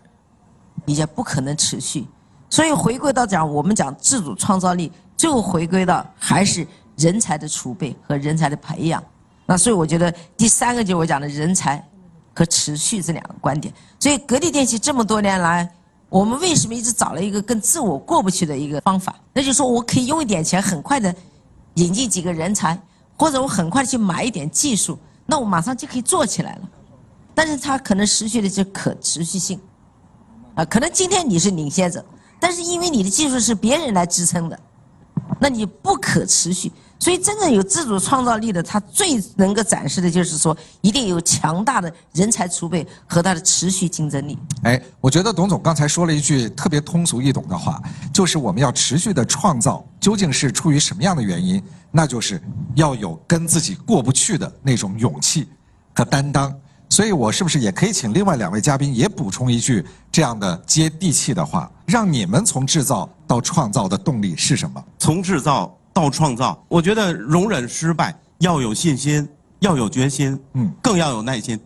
[0.86, 2.08] 你就不可能持续。
[2.50, 9.04] 所以回归到讲，我们讲自主创造力，最后回归到还是人才的储备和人才的培养。
[9.46, 11.86] 那所以我觉得第三个就是我讲的人才
[12.34, 13.74] 和持续这两个观点。
[14.00, 15.70] 所以格力电器这么多年来，
[16.08, 19.14] 我们为什么一直找了一个跟自我过不去的一个方法？
[19.34, 21.14] 那就是说我可以用一点钱，很快的
[21.74, 22.80] 引进几个人才。
[23.18, 26.70] 或者我很快去买一点技术，那我马上就可以做起来了。
[27.34, 29.60] 但是它可能失去的是可持续性，
[30.56, 32.04] 啊，可能今天你是领先者，
[32.40, 34.60] 但是因为你的技术是别人来支撑的，
[35.40, 36.72] 那你不可持续。
[37.00, 44.38] 所以真正有自主创造力的，他最能够展示的就是说，一定有强大的人才储备和他的持续竞争力。
[44.64, 47.82] 哎，我觉得董总刚才说了一句特别通俗易懂的话，
[48.14, 51.62] 就是我们要持续的创造，究竟是出于什么样的原因？
[51.92, 52.42] 那就是
[52.76, 55.48] 要有跟自己过不去的那种勇气
[55.94, 56.54] 和担当，
[56.90, 61.72] 所以我是不是也可以请另外两位嘉宾也补充一句这样的接地气的话？
[61.86, 64.84] 让你们从制造到创造的动力是什么？
[65.00, 69.28] 从制造到创造，我觉得容忍失败，要有信心，
[69.62, 71.60] 要有决心，嗯，更要有耐心。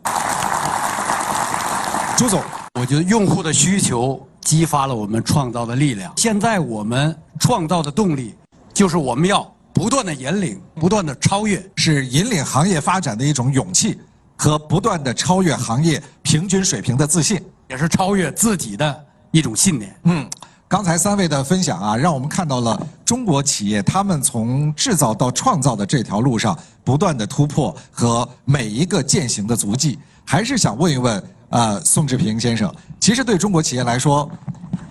[2.16, 2.42] 朱总，
[2.80, 6.14] 我觉得用户的需求激发了我们创造的力量。
[6.16, 8.34] 现在我们创造的动力
[8.74, 9.46] 就是我们要。
[9.74, 13.98] 不断的引领，不断的超越，是引领行业发展的一种勇气
[14.36, 19.96] 和不断的超越行业平均水平的自信，也是超越自己的一种信念。
[20.04, 20.30] 嗯，
[20.72, 30.00] 刚才三位的分享啊，让我们看到了中国企业他们从制造到创造的这条路上不断的突破和每一个践行的足迹。
[30.24, 34.32] 还是想问一问，呃，宋志平先生，其实对中国企业来说，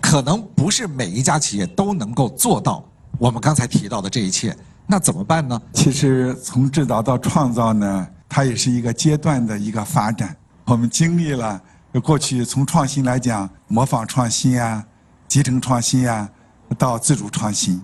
[0.02, 2.84] 可能不是每一家企业都能够做到
[3.16, 4.54] 我们刚才提到的这一切，
[4.86, 5.58] 那怎么办呢？
[5.72, 10.36] 其实从制造到创造呢，它也是一个阶段的一个发展。
[10.66, 11.58] 我们经历了
[12.04, 14.84] 过去从创新来讲，模仿创新啊。
[15.30, 16.28] 集成创新啊，
[16.76, 17.80] 到自主创新，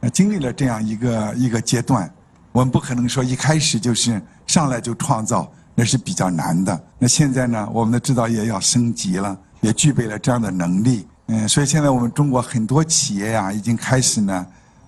[0.00, 2.12] 呃，经历了这样一个一个阶段，
[2.52, 6.78] 我们不可能说一开始就是上来就创造，那是比较难的。
[6.98, 14.46] 那现在呢，我们的制造业要升级了，也具备了这样的能力，嗯，所以现在我们中国很多企业呀，已经开始呢，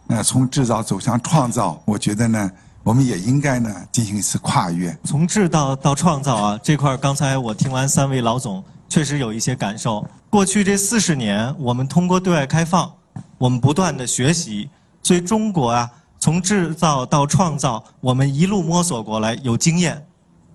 [0.09, 1.81] 呃，从制造走向创造。
[1.87, 2.51] 我觉得呢，
[2.83, 4.95] 我们也应该呢进行一次跨越。
[5.05, 8.63] 从制造到创造啊，这块刚才我听完三位老总。
[8.87, 10.07] 确实有一些感受。
[10.33, 12.91] 过去这四十年，我们通过对外开放，
[13.37, 14.67] 我们不断的学习，
[15.03, 20.03] 所以中国啊，从制造到创造，我们一路摸索过来，有经验。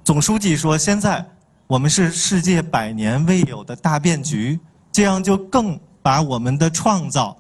[0.04, 1.24] 总书记说，现在
[1.68, 4.60] 我们是世界百年未有的大变局，
[4.92, 7.38] 这样就更把我们的创造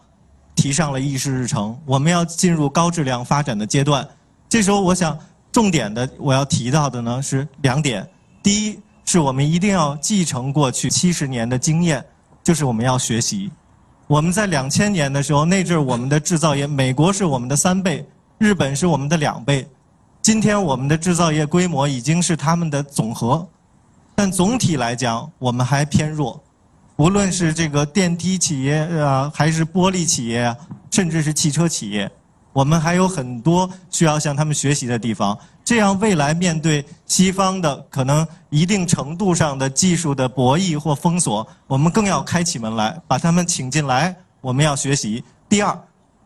[0.54, 1.76] 提上了议事日程。
[1.88, 4.08] 我们要进入高质量发展的阶段。
[4.47, 5.17] 这时候，我想
[5.52, 8.08] 重点的我要提到的呢是两点：
[8.43, 8.80] 第一。
[9.10, 12.06] 是我们一定要继承过去七十年的经验，
[12.47, 13.51] 就是我们要学习。
[14.07, 18.07] 我们在两千年的时候，那阵我们的制造业，美国是我们的三倍，
[18.38, 19.67] 日本是我们的两倍。
[20.21, 23.45] 今天我们的制造业规模已经是他们的总和，
[24.15, 26.41] 但总体来讲，我们还偏弱。
[26.95, 30.55] 无论是这个电梯企业啊，还是玻璃企业，
[30.89, 32.10] 甚至是汽车企业。
[32.53, 44.15] 我们还有很多需要向他们学习的地方，这样未来面对西方的可能一定程度上的技术的博弈或封锁，我们更要开起门来，把他们请进来。
[44.39, 45.21] 我们要学习。
[45.49, 45.77] 第二，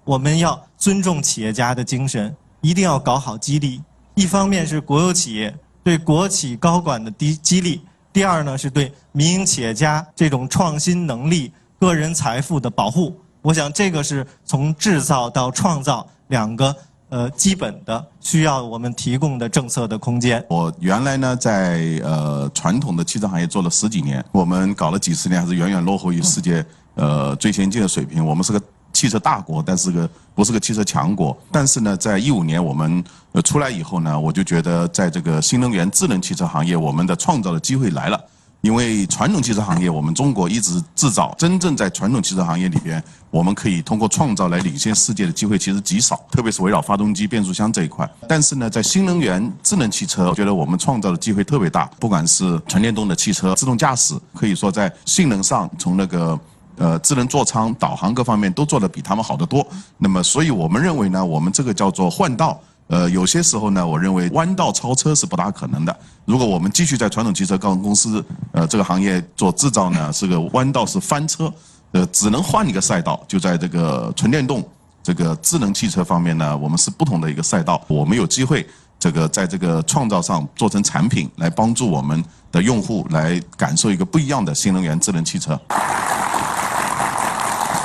[0.03, 3.81] 我们要尊重企业家的精神，一定要搞好激励。
[4.13, 5.51] 一方面是国有企业
[5.83, 7.81] 对国企高管的激激励，
[8.13, 13.19] 第二呢是对民营企业家这种创新能力、个人财富的保护。
[13.41, 16.07] 我想这个是从制造到创造。
[16.27, 16.73] 两个
[17.11, 20.43] 呃基本的需要我们提供的政策的空间。
[20.49, 28.25] 我原来呢在呃传统的汽车行业做了十几年，我们搞了几十年还是远远落后于世界呃最先进的水平。
[28.25, 28.61] 我们是个
[28.93, 31.37] 汽车大国，但是个不是个汽车强国。
[31.51, 38.19] 但是呢，在一五年我们呃出来以后呢，我就觉得在这个新能源智能汽车行业，我们的创造的机会来了。
[38.61, 48.07] 因为传统汽车行业，我们中国一直制造，真正在传统汽车行业里边，我们可以通过创造来领先世界的机会其实极少，特别是围绕发动机、变速箱这一块。
[48.27, 51.85] 但是呢，在新能源智能汽车，我觉得我们创造的机会特别大。
[51.99, 56.39] 不管是纯电动的汽车、自动驾驶，可以说在性能上，从那个
[56.77, 59.65] 呃智能座舱、导航各方面都做得比他们好得多。
[59.97, 62.61] 那么，所以我们认为呢，我们这个叫做换道。
[62.91, 65.97] 呃，有些时候呢，我认为弯道超车是不大可能的。
[66.25, 71.49] 如果我们继续在传统汽车公公司呃这个行业做制造呢，是个弯道是翻车，
[71.93, 73.23] 呃，只能换一个赛道。
[73.29, 74.61] 就在这个纯电动
[75.01, 77.81] 这个智能汽车方面呢，我们是不同的一个赛道。
[77.87, 78.67] 我们有机会
[78.99, 85.57] 这个在这个创造上做成产品，来帮助我们的用户来感受一个不一样的新能源智能汽车。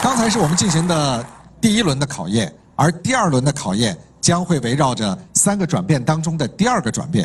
[0.03, 1.25] 刚才是我们进行的
[1.61, 3.97] 第一轮的考验，而第二轮的考验。
[4.27, 7.25] 将会围绕着三个转变当中的第二个转变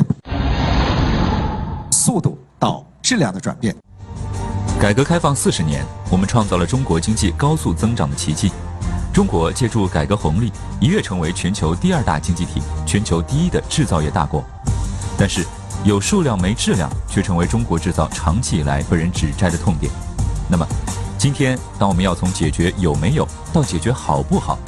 [1.89, 3.75] ——速度到质量的转变。
[4.79, 8.51] 改革开放四十年，我们创造了中国经济高速增长的奇迹。
[9.11, 14.43] 中国借助改革红利，一跃成为全球第二大经济体、全球第一的制造业大国。
[15.17, 15.43] 但是，
[15.83, 19.91] 有数量没质量，却成为中国制造长期以来被人指摘的痛点。
[20.47, 20.63] 那么，
[21.17, 24.59] 今天当我们要从解决有没有到解决好不好，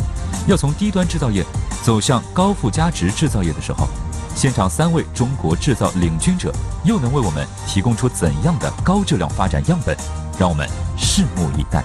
[0.48, 1.46] 要从低端制造业。
[1.84, 3.88] 走向高附加值制造业的时候，
[4.36, 6.50] 现场三位中国制造领军者
[6.86, 9.93] 又能为我们提供出怎样的高质量发展样本？
[10.39, 10.65] 让我们
[10.98, 11.84] 拭目以待。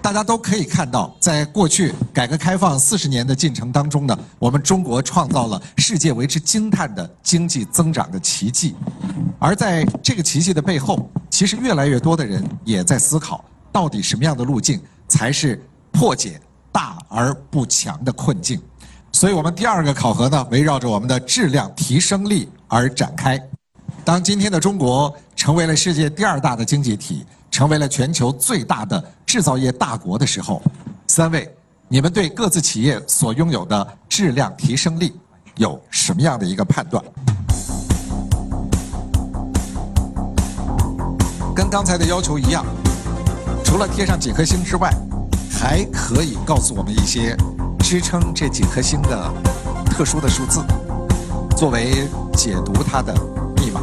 [0.00, 8.74] 大家都可以看到，在过去改革开放四十年的进程当中呢，我们中国创造了世界为之惊叹的经济增长的奇迹。
[9.38, 16.40] 而在这个奇迹的背后，其实越来越多的人也在思考，到底什么样的路径才是破解？
[16.72, 18.60] 大而不强的困境，
[19.12, 23.38] 所以我们第二个考核呢，围绕着我们的质量提升力而展开。
[24.04, 30.62] 当今天的中国成为了世界第二大的经济体，成为了全球最大的制造业大国的时候，
[31.06, 31.54] 三位，
[31.88, 35.12] 你们对各自企业所拥有的质量提升力
[35.56, 37.04] 有什么样的一个判断？
[41.54, 42.64] 跟刚才的要求一样，
[43.62, 44.90] 除了贴上几颗星之外。
[45.62, 47.36] 还可以告诉我们一些
[47.78, 49.32] 支撑这几颗星的
[49.86, 50.60] 特殊的数字，
[51.56, 53.14] 作为解读它的
[53.58, 53.80] 密码。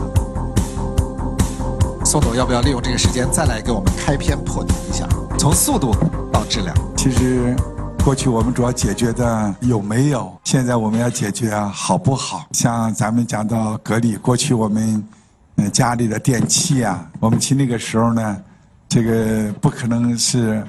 [2.04, 5.08] 宋总要不要利用这个时间再来给我们开篇破题一下？
[5.38, 5.96] 从速度
[6.34, 7.56] 到质量，其实
[8.04, 12.46] 过去我们主要解决的有没有，现在我们要解决好不好。
[12.52, 15.02] 像咱们讲到格力，过去我们
[15.72, 18.38] 家里的电器啊，我们去那个时候呢，
[18.90, 20.62] 这个不可能是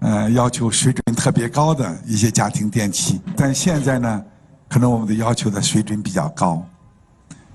[0.00, 4.24] 呃要求水准特别高的一些家庭电器，但现在呢，
[4.68, 6.64] 可能我们的要求的水准比较高。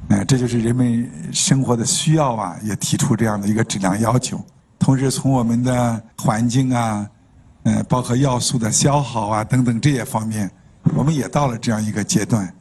[0.09, 4.43] 嗯，这就是人们生活的需要啊，也提出这样的一个质量要求。
[4.77, 7.09] 同时，从我们的环境啊，
[7.63, 10.51] 呃，包括要素的消耗啊等等这些方面，
[10.93, 12.53] 我们也到了这样一个阶段。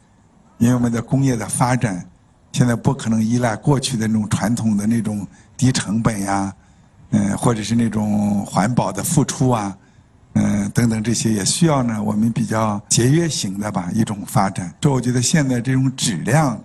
[0.59, 2.09] 因为我们的工业的发展，
[2.53, 6.55] 现在不可能依赖过去的那种传统的那种低成本呀，
[7.13, 9.77] 嗯，或者是那种环保的付出啊，
[10.35, 14.75] 嗯，等等这些，也需要呢我们比较节约型的吧一种发展。
[14.81, 16.61] 这我觉得现在这种质量。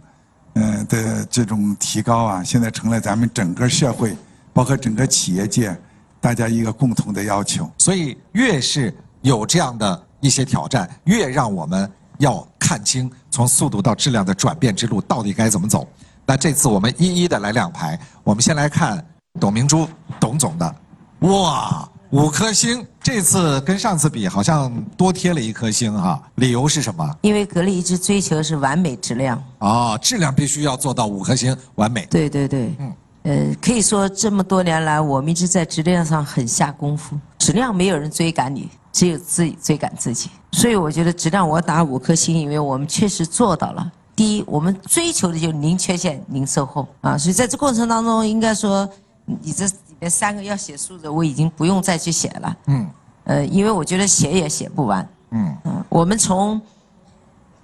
[0.59, 4.17] 嗯的这种提高啊，现在成了咱们整个社会，
[4.53, 5.79] 包括整个企业界，
[6.19, 7.71] 大家一个共同的要求。
[7.77, 15.87] 所以越是有这样的一些挑战，越让我们要看清从速度到质量的转变之路到底该怎么走。
[16.25, 19.05] 那这次我们一一的来两排，我们先来看
[19.39, 19.87] 董明珠
[20.19, 20.75] 董总的，
[21.19, 27.17] 哇，五颗星，这次跟上次比好像多贴了一颗星哈，理由是什么？
[27.21, 29.41] 因为格力一直追求是完美质量。
[29.59, 32.05] 哦，质量必须要做到五颗星完美。
[32.09, 37.17] 对对对，嗯，呃，可以说这么多年来，我们一直在质量上很下功夫。
[37.37, 40.29] 质量没有人追赶你，只有自己追赶自己。
[40.51, 43.91] 所以我觉得质量我打五颗星，因为我们确实做到了。
[44.15, 48.89] 第一，我们追求的就是零缺陷、零售后啊，所以在这过程当中，应该说
[49.27, 52.57] 你这里面三个要写数字，我已经不用再去写了。
[52.67, 52.89] 嗯，
[53.25, 55.07] 呃，因为我觉得写也写不完。
[55.31, 56.61] 嗯嗯，我们从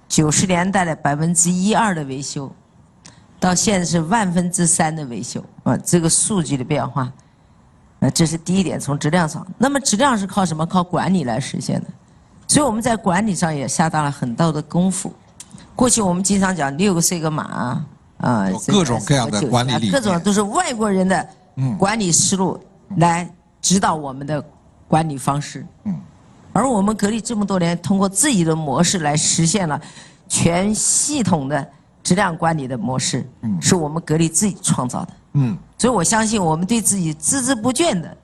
[0.06, 2.52] 九十年代的百分之一二的维修，
[3.40, 7.10] 到现在是万分之三的维修啊，这个数据的变化，
[8.00, 9.46] 呃，这是第一点，从质量上。
[9.56, 10.66] 那么质量是靠什么？
[10.66, 11.86] 靠管理来实现的。
[12.46, 15.10] 所以我们在管理上也下大了很大的功夫。
[15.74, 17.84] 过去我们经常讲六个是一个码
[18.18, 21.26] 啊，各种各样的管理理念，各种都是外国人的
[21.78, 22.58] 管理思路
[22.96, 23.28] 来
[23.60, 24.44] 指导我们的
[24.88, 25.66] 管理方式。
[25.84, 26.00] 嗯，
[26.52, 29.80] 而我们格力这么多年通过自己的模式来实现了
[30.28, 31.66] 全系统的
[32.02, 35.12] 质量管理的模式，嗯，是我们格力自己创造的。
[35.34, 38.16] 嗯，所以我相信我们对自己孜孜不倦的，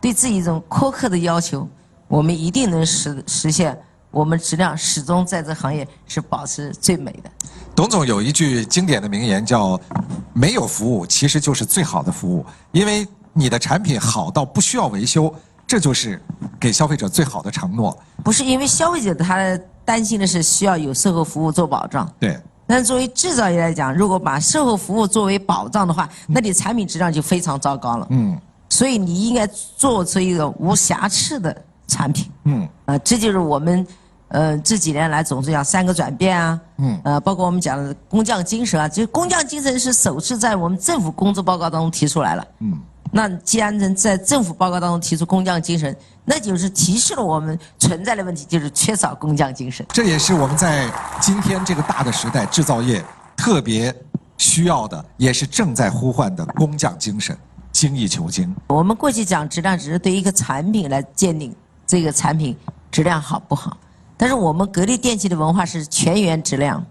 [0.00, 1.68] 对自己一种苛刻的要求，
[2.08, 3.78] 我们一定能实实现。
[4.10, 7.30] 我们质量始终在这行业是保持最美的。
[7.74, 9.80] 董总有一句经典的名言，叫
[10.34, 15.32] “没有服务其实就是最好的服务”，因为你的产品好到不需要维修，
[15.66, 16.20] 这就是
[16.58, 17.96] 给消费者最好的承诺。
[18.24, 22.12] 不是因为消费者他担心的是需要有售后服务做保障。
[22.18, 22.38] 对。
[22.66, 28.06] 但作为制造业来讲，如果把售后服务作为保障的话，那你产品质量就非常糟糕了。
[28.10, 28.38] 嗯。
[28.68, 32.30] 所以你应该做出一个无瑕疵的产品。
[32.44, 32.68] 嗯。
[32.84, 33.86] 啊，这就是我们。
[34.30, 49.84] 呃，这几年来总是讲三个转变啊，嗯，呃，包括我们讲的工匠精神啊，就工匠精神是首次在我们政府工作报告当中提出来了，嗯，那既然能在政府报告当中提出工匠精神，那就是提示了我们存在的问题，就是缺少工匠精神。
[49.88, 50.88] 这也是我们在
[51.20, 53.04] 今天这个大的时代，制造业
[53.36, 53.92] 特别
[54.38, 57.36] 需要的，也是正在呼唤的工匠精神，
[57.72, 58.54] 精益求精。
[58.68, 61.52] 我们过去讲质量，只是对一个产品来鉴定
[61.84, 62.56] 这个产品
[62.92, 63.76] 质量好不好。
[64.20, 66.84] 但是我们格力电器的文化是全员质量，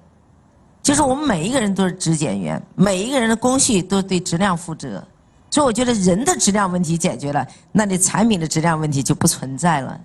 [0.82, 5.04] 就是我们每一个人都是质检员，每一个人的工序都对质量负责，
[5.52, 10.02] 所以我觉得人的质量问题解决了，那你产品的质量问题就不存在了。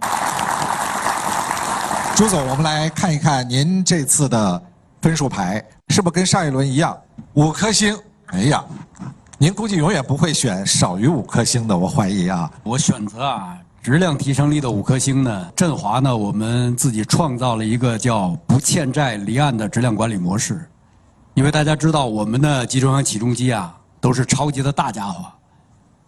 [2.14, 4.62] 朱总，我们来看一看您这次的
[5.00, 6.94] 分数牌，是不是跟上一轮一样，
[7.32, 7.98] 五颗星？
[8.26, 8.62] 哎呀，
[9.38, 12.52] 您估计永远不会选少于五颗星的，我怀疑啊。
[12.64, 13.56] 我选择啊。
[13.84, 15.52] 质量提升力的五颗星呢？
[15.54, 16.16] 振华呢？
[16.16, 20.66] 我们自己创造了一个叫“不欠债离岸”的质量管理模式。
[21.34, 25.30] 因为大家知道，我们的集装箱起重机啊，都是超级的大家伙。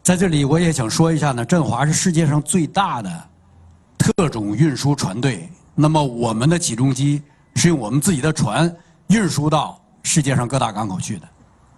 [0.03, 3.11] 在这里，我也想说一下呢，振华是世界上最大的
[3.99, 5.47] 特种运输船队。
[5.74, 7.22] 那么，我们的起重机
[7.57, 8.74] 是用我们自己的船
[9.09, 11.29] 运输到世界上各大港口去的。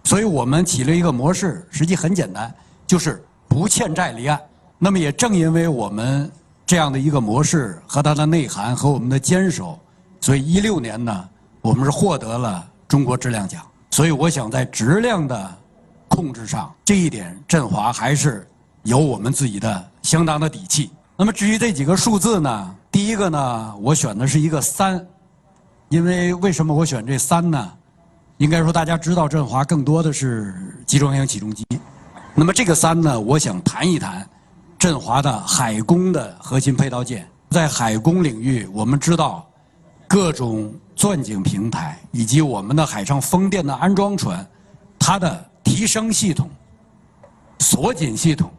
[0.05, 2.55] 所以我们起了一个模式，实际很简单，
[2.87, 4.41] 就是不欠债离岸。
[4.79, 6.31] 那么也正因为我们
[6.65, 9.79] 这样的一个模式和它的内涵和我们的坚守，
[10.21, 11.29] 所以一六年呢，
[11.61, 13.61] 我们是获得了中国质量奖。
[13.91, 15.59] 所以我想在质量的
[16.07, 18.47] 控制上，这一点振华还是
[18.85, 20.91] 有我们自己的相当的底气。
[21.17, 22.75] 那么至于这几个数字呢？
[22.93, 25.05] 第一个呢，我选的是一个三，
[25.89, 27.73] 因为为什么我选这三呢？
[28.37, 30.55] 应该说大家知道振华更多的是
[30.87, 31.67] 集装箱起重机，
[32.37, 34.25] 那么这个三呢，我想谈一谈
[34.79, 37.29] 振华的海工的核心配套件。
[37.51, 39.49] 在海工领域，我们知道
[40.07, 44.47] 各种钻井平台以及我们的海上风电的安装船，
[44.99, 46.49] 它的提升系统、
[47.59, 48.51] 锁紧系统，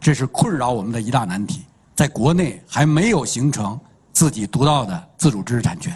[0.00, 1.64] 这是困扰我们的一大难题。
[1.96, 3.78] 在国内还没有形成
[4.12, 5.92] 自己独到的自主知识产权。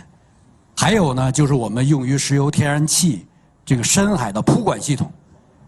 [0.76, 3.24] 还有呢，就是我们用于石油天然气
[3.64, 5.08] 这个深海的铺管系统。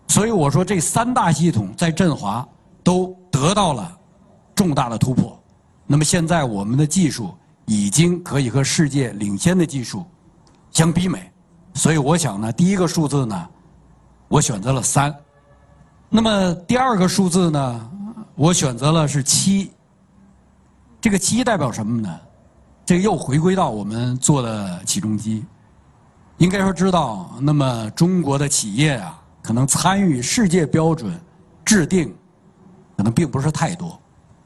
[0.08, 2.44] 所以我说，这三大系统在振华
[2.82, 3.98] 都得到了
[4.54, 5.36] 重大的突破。
[5.86, 7.34] 那么现在我们的技术
[7.66, 10.06] 已经可以和世界领先的技术
[10.70, 11.32] 相媲美，
[11.74, 13.48] 所以我想呢，第一个数字呢，
[14.28, 15.14] 我选择了三。
[16.08, 17.90] 那么第二个数字呢，
[18.36, 19.72] 我选择了是七。
[21.00, 22.20] 这个七代表什么呢？
[22.86, 25.44] 这又回归到我们做的起重机，
[26.36, 31.18] 应该说知道，那么中国的企业啊，可能参与世界标准
[31.64, 32.14] 制定，
[32.96, 34.00] 可能并不是太多。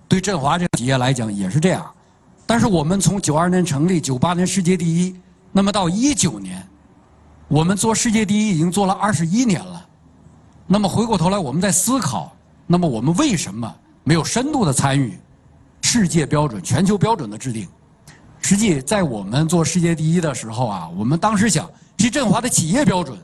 [0.06, 1.84] 对振华这个企业来讲也是这样，
[2.46, 5.14] 但是我们从九二年成立，九八年世界第一，
[5.52, 6.66] 那么到一九年，
[7.46, 9.86] 我们做世界第一已经做了二十一年了。
[10.66, 12.32] 那么回过头来，我们在思考，
[12.66, 13.74] 那么我们为什么
[14.04, 15.18] 没有深度的参与
[15.82, 17.68] 世界标准、全球标准的制定？
[18.40, 21.68] 实际在我们做世界第一的时候啊，我们当时想，
[21.98, 23.18] 其实振华的企业标准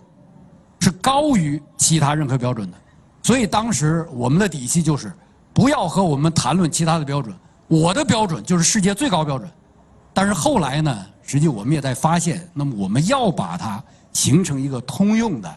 [0.80, 2.76] 是高于其他任何标准的，
[3.24, 5.12] 所以当时我们的底气就是。
[5.56, 7.32] 不要和我们谈论其他的标准，
[7.68, 9.48] 我的标准就是世界最高标准。
[10.12, 13.80] 但是后来呢，实际我们也在发现，那么我们要把它
[14.12, 15.56] 形成一个通用的，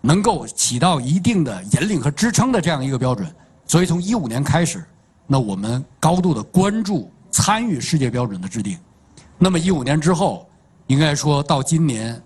[0.00, 3.28] 能够起到一定的引领和支撑的这样一个标准。
[3.66, 4.84] 所以从一五年开始，
[5.26, 8.78] 那我们高度的关注参与世界标准的制定。
[9.36, 10.48] 那么一五年之后，
[10.86, 12.22] 应该说到今年，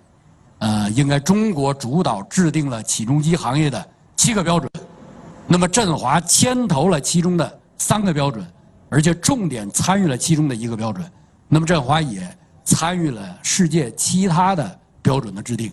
[0.58, 4.70] 呃，应该中国主导制定了起重机行业的七个标准。
[5.46, 8.46] 那么振华牵头了其中的三个标准，
[8.88, 11.04] 而且重点参与了其中的一个标准。
[11.48, 12.26] 那么振华也
[12.64, 15.70] 参与了世界其他的标准的制定。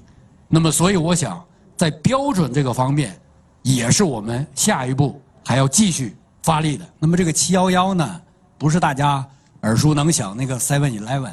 [0.47, 1.41] 那么所以我想，
[1.77, 3.17] 在标准这个方面，
[3.61, 6.85] 也是我们下一步还要继续发力的。
[6.97, 8.21] 那么这个七幺幺呢，
[8.57, 9.25] 不是大家
[9.61, 11.31] 耳熟能详那个 Seven Eleven，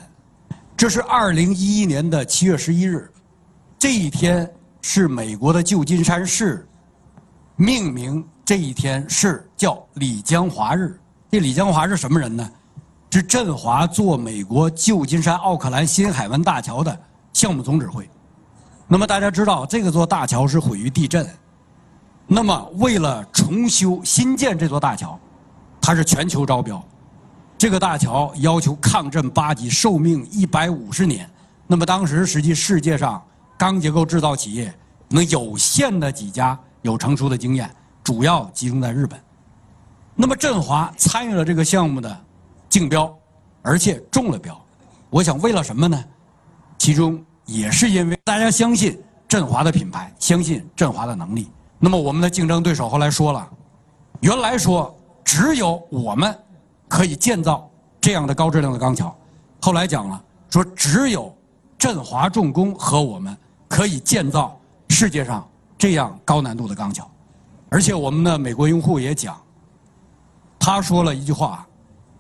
[0.76, 3.10] 这是二零一一年的七月十一日，
[3.78, 4.48] 这一天
[4.82, 6.68] 是美国的旧金山市
[7.56, 8.24] 命名。
[8.44, 10.96] 这一天是叫李江华日。
[11.30, 12.48] 这李江华是什么人呢？
[13.10, 17.00] 是振华做美国旧金山奥克兰新海湾大桥的
[17.32, 18.06] 项目总指挥。
[18.86, 21.26] 那么大家知道，这个座大桥是毁于地震。
[22.26, 25.18] 那么为了重修新建这座大桥，
[25.80, 26.82] 它是全球招标。
[27.56, 31.28] 这个大桥要求抗震八级，寿命一百五十年。
[31.66, 33.20] 那么当时实际世界上
[33.56, 34.72] 钢结构制造企业，
[35.08, 37.70] 能有限的几家有成熟的经验。
[38.02, 39.20] 主要集中在日本，
[40.14, 42.24] 那么振华参与了这个项目的
[42.68, 43.12] 竞标，
[43.62, 44.56] 而且中了标。
[45.10, 46.04] 我想为了什么呢？
[46.78, 51.50] 其中也是因为大家相信振华的品牌，相信振华的能力。
[51.80, 53.50] 那么我们的竞争对手后来说了，
[54.20, 56.32] 原来说只有我们
[56.86, 57.68] 可以建造
[58.00, 59.12] 这样的高质量的钢桥，
[59.60, 61.36] 后来讲了说只有
[61.76, 64.56] 振华重工和我们可以建造
[64.90, 65.44] 世界上
[65.78, 67.10] 这样高难度的钢桥。
[67.68, 69.36] 而且我们的美国用户也讲，
[70.58, 71.66] 他说了一句话，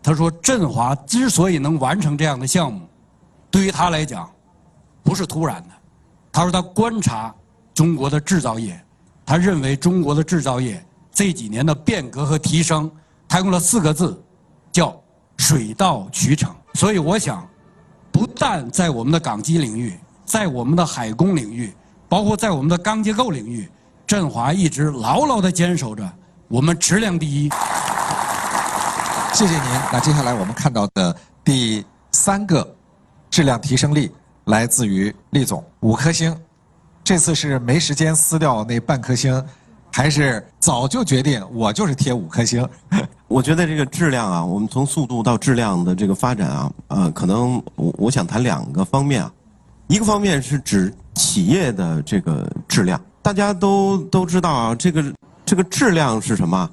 [0.02, 2.86] 他说振华之所以能完成这样的项目，
[3.50, 4.30] 对于他来讲，
[5.02, 5.70] 不是突然的。
[6.32, 7.34] 他说他观察
[7.72, 8.78] 中国的制造业，
[9.24, 12.90] 他认为中国的制造业这几年的变革和提升，
[13.26, 14.22] 他用了四个字，
[14.70, 14.94] 叫
[15.38, 16.54] 水到渠成。
[16.74, 17.48] 所以我想，
[18.12, 21.72] 不但在我们的港机领域，在我们的海工领域，
[22.08, 23.68] 包括在我们的钢结构领域。
[24.06, 26.08] 振华一直牢牢地坚守着
[26.46, 27.50] 我们质量第一。
[29.34, 29.80] 谢谢您。
[29.92, 32.72] 那接下来我们看到的第三个
[33.28, 34.12] 质量提升力
[34.44, 36.32] 来自于厉总，五颗星。
[37.02, 39.44] 这次是没时间撕掉那半颗星，
[39.92, 42.64] 还是早就决定我就是贴五颗星？
[43.26, 49.32] 我觉得这个质量啊，我们从速度到质量的这个发展啊，呃，可能我我想谈两个方面啊。
[49.88, 53.00] 一个方面是指企业的这个质量。
[53.22, 55.04] 大家都都知道啊，这个
[55.44, 56.68] 这个质量是什么？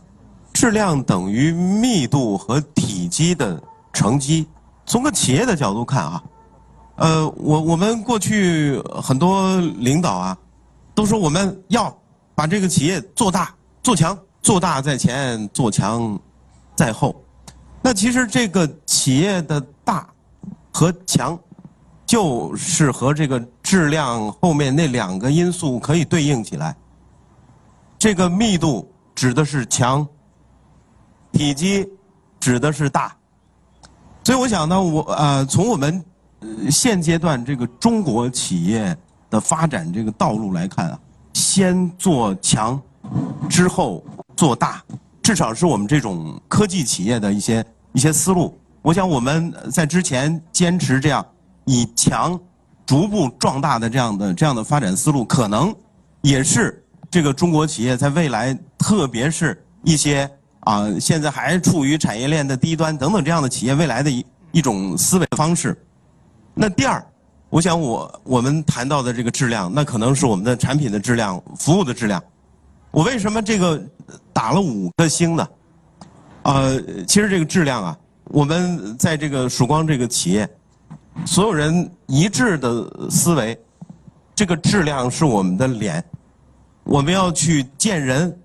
[0.53, 3.61] 质量等于密度和体积的
[3.91, 4.47] 乘积。
[4.85, 6.23] 从个企业的角度看啊，
[6.97, 10.37] 呃，我我们过去很多领导啊，
[10.93, 11.95] 都说我们要
[12.35, 16.19] 把这个企业做大、做强，做大在前，做强
[16.75, 17.15] 在后。
[17.81, 20.07] 那其实这个企业的大
[20.71, 21.37] 和强，
[22.13, 26.75] 就是和这个质量后面那两个因素可以对应起来。
[27.97, 30.07] 这个密度指的是强，
[31.31, 31.89] 体积
[32.39, 33.17] 指的是大。
[34.23, 36.05] 所以我想呢，我呃，从我们
[36.69, 38.95] 现阶段这个中国企业
[39.31, 40.99] 的发展这个道路来看啊，
[41.33, 42.79] 先做强，
[43.49, 44.05] 之后
[44.35, 44.83] 做大，
[45.23, 48.55] 至少是我们这种科技企业的一些一些思路。
[48.83, 51.25] 我想我们在之前坚持这样
[51.65, 52.39] 以强
[52.85, 55.75] 逐步壮大的这样的这样的发展思路，可能
[56.21, 60.29] 也是这个中国企业在未来，特别是一些。
[60.65, 65.77] 啊，现在还处于产业链的低端等等这样的企业未来的一一种思维方式。
[66.53, 67.05] 那第二，
[67.49, 72.23] 我想我我们谈到的这个质量，那可能是我们的产品的质量、服务的质量。
[72.91, 73.77] 我为什么这个
[74.31, 75.47] 打了五颗星呢？
[76.43, 77.97] 呃，其实这个质量啊，
[78.29, 80.49] 我们在这个曙光这个企业，
[81.25, 83.57] 所有人一致的思维，
[84.35, 86.03] 这个质量是我们的脸，
[86.83, 88.35] 我们要去见人，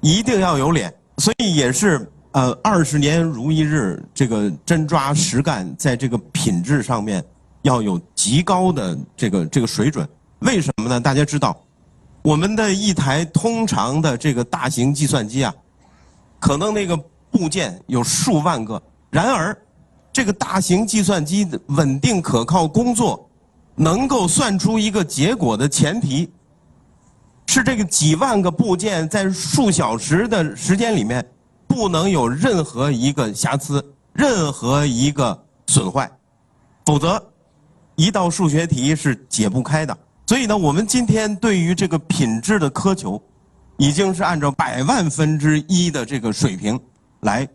[0.00, 0.92] 一定要有脸。
[1.18, 7.24] 所以也是呃，二十年如一日，这个真抓实干，在这个品质上面
[7.62, 10.08] 要有极高的这个这个水准。
[10.40, 11.00] 为什么呢？
[11.00, 11.56] 大家知道，
[12.22, 15.54] 我们的一台通常的这个大型计算机啊，
[16.40, 16.96] 可能那个
[17.30, 18.82] 部件有数万个。
[19.10, 19.56] 然而，
[20.14, 23.28] 这个大型计算机的稳定可靠工作，
[23.74, 26.30] 能够算出一个结果的前提。
[27.46, 31.24] 是这个几万个部件在数小时的时间里面，
[31.66, 35.36] 不能有任何一个瑕疵，任何一个
[35.66, 36.08] 损坏，
[36.86, 37.20] 否则
[37.96, 39.98] 一道数学题是解不开的。
[40.28, 43.20] 所以呢，我们今天对于这个品质的苛求，
[43.78, 46.78] 已经是按照百万分之一的这个水平
[47.22, 47.46] 来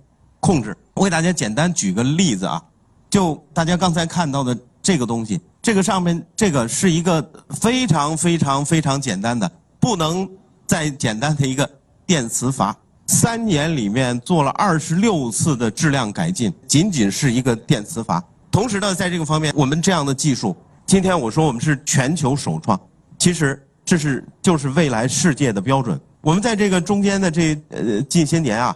[0.41, 0.75] 控制。
[0.99, 2.61] 我给大家简单举个例子啊，
[3.09, 7.25] 就大家刚才看到的这个东西，这个上面这个是一个
[7.61, 9.49] 非常非常非常简单的。
[9.79, 10.29] 不能
[10.67, 11.67] 再简单的一个
[12.05, 12.75] 电磁阀，
[13.07, 18.21] 三年里面做了二十六次的质量改进，仅仅是一个电磁阀。
[18.51, 20.53] 同时呢，在这个方面，我们这样的技术，
[20.85, 22.77] 今天我说我们是全球首创，
[23.17, 25.97] 其实这是就是未来世界的标准。
[26.19, 28.75] 我们在这个中间的这呃近些年啊，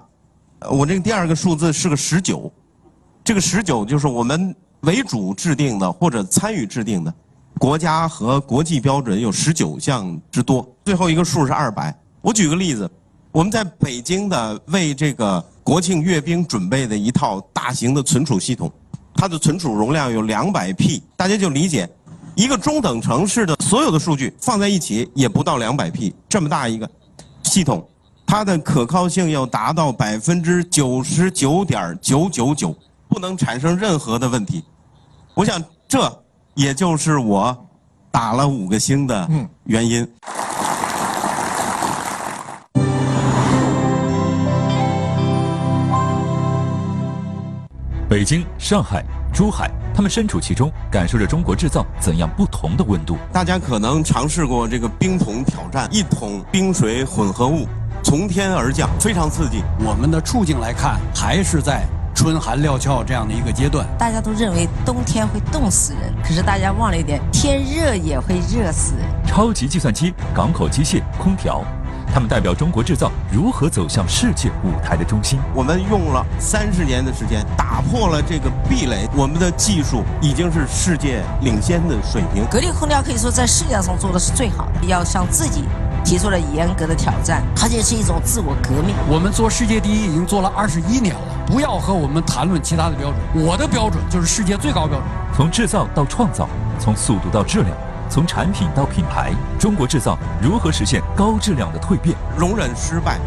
[0.69, 2.51] 我这个第二个数字是个十九，
[3.23, 7.13] 这个十九就是我们为主制定的或者参与制定的。
[7.59, 11.95] 国家和国际标准有十九项之多，最后一个数是二百。
[12.19, 12.89] 我举个例子，
[13.31, 18.71] 我们在北京的为这个国庆阅兵准备的一套大型的存储系统，
[19.13, 21.87] 它的存储容量有两百 P，大家就理解，
[22.35, 26.89] 一个中等城市的所有的数据放在一起也不到两百 P，这么大一个
[27.43, 27.87] 系统，
[28.25, 32.75] 它的可靠性要达到百分之九十九点九九九，
[33.07, 34.63] 不能产生任何的问题。
[35.33, 36.11] 我想这。
[36.55, 37.67] 也就是我
[38.11, 39.27] 打了五个星的
[39.63, 40.07] 原因。
[48.07, 49.03] 北京、上海、
[49.33, 53.17] 珠海，他们身处其中，感受着中国制造怎样不同的温度。
[53.31, 57.67] 大家可能尝试过这个冰桶挑战，一桶冰水混合物
[58.03, 59.63] 从天而降，非常刺激。
[59.79, 61.83] 我们的处境来看，还是在。
[62.15, 69.03] 春寒料峭这样的一个阶段，大家都认为冬天会冻死人，可是大家忘了一点，天热也会热死人。
[69.25, 71.63] 超级计算机、港口机械、空调，
[72.13, 75.39] 它们代表中国制造如何走向世界舞台的中心。
[75.55, 82.45] 我们用了三十年的时间，打破了这个壁垒，我们的技术已经是世界领先的水平。
[82.45, 85.63] 格力空调可以说在世界上做的是最好的，要向自己。
[86.03, 88.95] 提出了严格的挑战，它就是一种自我革命。
[89.09, 93.45] 我们做世界第一已经做了二十一年了，不要和我们谈论其他的标准。
[93.45, 95.07] 我的标准就是世界最高标准。
[95.35, 96.47] 从制造到创造，
[96.79, 97.75] 从速度到质量，
[98.09, 102.15] 从产品到品牌，中国制造如何实现高质量的蜕变？
[102.37, 103.17] 容忍失败。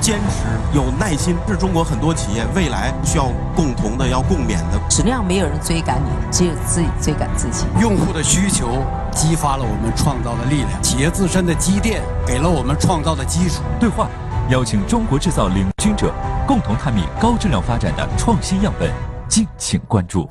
[0.00, 4.80] 坚持有耐心，是中国很多企业未来需要共同的、要共勉的。
[4.90, 7.66] 质量没有人追赶你，只有自己追赶自己。
[7.80, 13.62] 用户的需求激发了我们创造的力量，企业自身的积淀给了我们创造的基础。
[13.78, 14.08] 对话，
[14.50, 16.12] 邀请中国制造领军者
[16.46, 18.90] 共同探秘高质量发展的创新样本，
[19.28, 20.26] 敬请关注。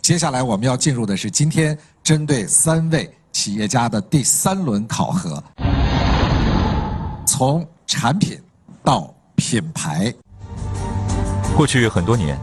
[0.00, 3.12] 接下来我们要进入的是今天针对三位。
[3.32, 5.44] 企业家的第三轮考核，
[7.26, 8.40] 从产品
[8.82, 10.10] 到品牌。
[11.54, 12.34] 过去很多年，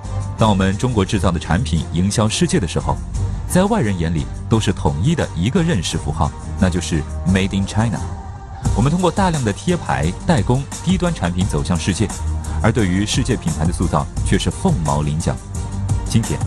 [0.44, 2.98] 当我们中国制造的产品营销世界的时候，
[3.48, 6.30] 在外人眼里都是统一的一个认识符号，
[6.60, 7.98] 那就是 Made in China。
[8.76, 12.10] 我们通过大量的贴牌、代工、低端产品走向世界，
[12.62, 15.34] 而对于世界品牌的塑造却是凤毛麟角。
[16.10, 16.38] 今天，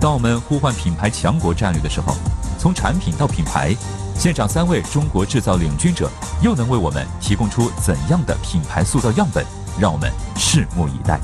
[0.00, 2.16] 当我们呼唤品牌强国战略的时候，
[2.58, 3.76] 从产品到品牌，
[4.18, 9.44] 现场三位中国制造领军者又能为我们提供出怎样的品牌塑造样本？
[9.78, 11.20] 让我们拭目以待。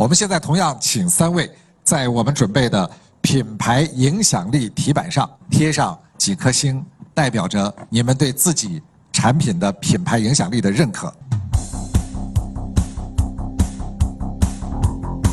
[0.00, 1.52] 我们现在同样请三位
[1.84, 2.90] 在我们准备的
[3.20, 6.82] 品牌影响力题板上贴上几颗星，
[7.12, 8.80] 代表着你们对自己
[9.12, 11.12] 产品的品牌影响力的认可。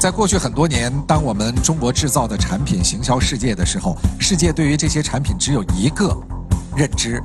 [0.01, 6.13] 在过去很多年，当我们中国制造的产品行销世界的时候，世界对于这些产品只有一个
[6.76, 7.24] 认知，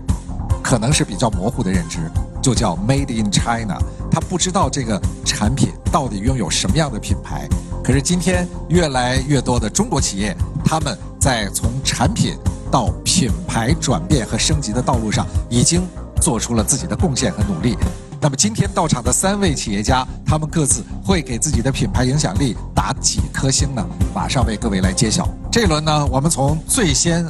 [0.63, 2.09] 可能是比较模糊的认知，
[2.41, 3.77] 就叫 Made in China。
[4.13, 7.49] 他不知道这个产品到底拥有什么样的品牌。
[7.83, 12.37] 可是今天，越来越多的中国企业，他们在从产品
[12.71, 15.83] 到品牌转变和升级的道路上，已经
[16.21, 17.75] 做出了自己的贡献和努力。
[18.21, 23.83] 那么今天到场的三位企业家，他们各自会给自己的品牌影响力打几颗星呢？
[24.15, 25.27] 马上为各位来揭晓。
[25.51, 27.27] 这一轮呢，我们从最先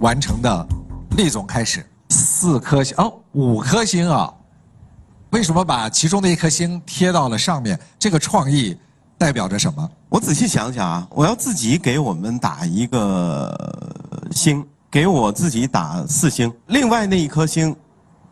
[0.00, 0.68] 完成的
[1.16, 4.30] 厉总开始，四颗星哦，五颗星啊。
[5.30, 7.78] 为什么把其中的一颗星贴到了上面？
[7.98, 8.76] 这个创意
[9.16, 9.90] 代表着什么？
[10.08, 13.54] 我仔细想想啊，我要自己给我们打一个
[14.30, 16.52] 星，给我自己打四星。
[16.66, 17.74] 另外那一颗星。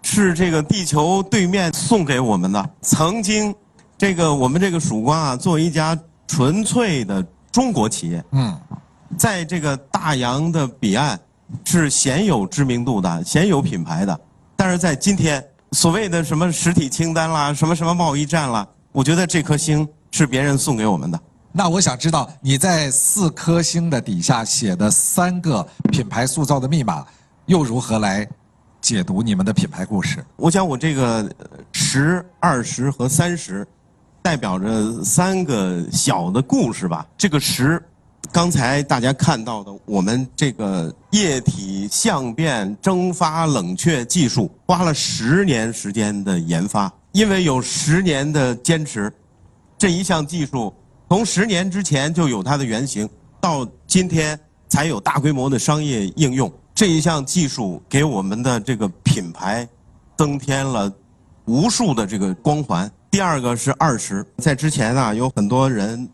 [0.09, 2.71] 是这个地球对面送给我们的。
[2.81, 3.53] 曾经，
[3.99, 7.21] 这个我们这个曙光啊，作为一家纯粹的
[7.51, 8.57] 中国企业，嗯，
[9.19, 11.19] 在这个大洋的彼岸，
[11.65, 14.21] 是鲜有知名度的、鲜有品牌的。
[14.55, 21.21] 但是在今天，所谓的什么实体清单啦、什么什么贸易战啦，我觉得这颗星是别人送给我们的。
[21.53, 27.05] 那我想知道，你在四颗星的底下写的三个品牌塑造的密码，
[27.47, 28.29] 又如何来？
[28.83, 30.25] 解读你们的品牌故事。
[30.37, 31.29] 我想，我这个
[31.73, 33.67] 十、二十和三十，
[34.23, 37.05] 代表着三个小的故事吧。
[37.19, 37.83] 这个十，
[38.33, 46.93] 刚才大家看到的，我们这个液体相变蒸发冷却技术，花了十年时间的研发。
[47.13, 49.13] 因为有十年的坚持，
[49.79, 50.73] 这一项技术
[51.09, 53.09] 从十年之前就有它的原型，
[53.41, 56.53] 到今天才有大规模的商业应用。
[56.75, 59.67] 这一项技术给我们的这个品牌
[60.19, 60.93] 增添了
[61.47, 62.91] 无数的这个光环。
[63.11, 66.07] 第二个是二十，在之前啊，有很多人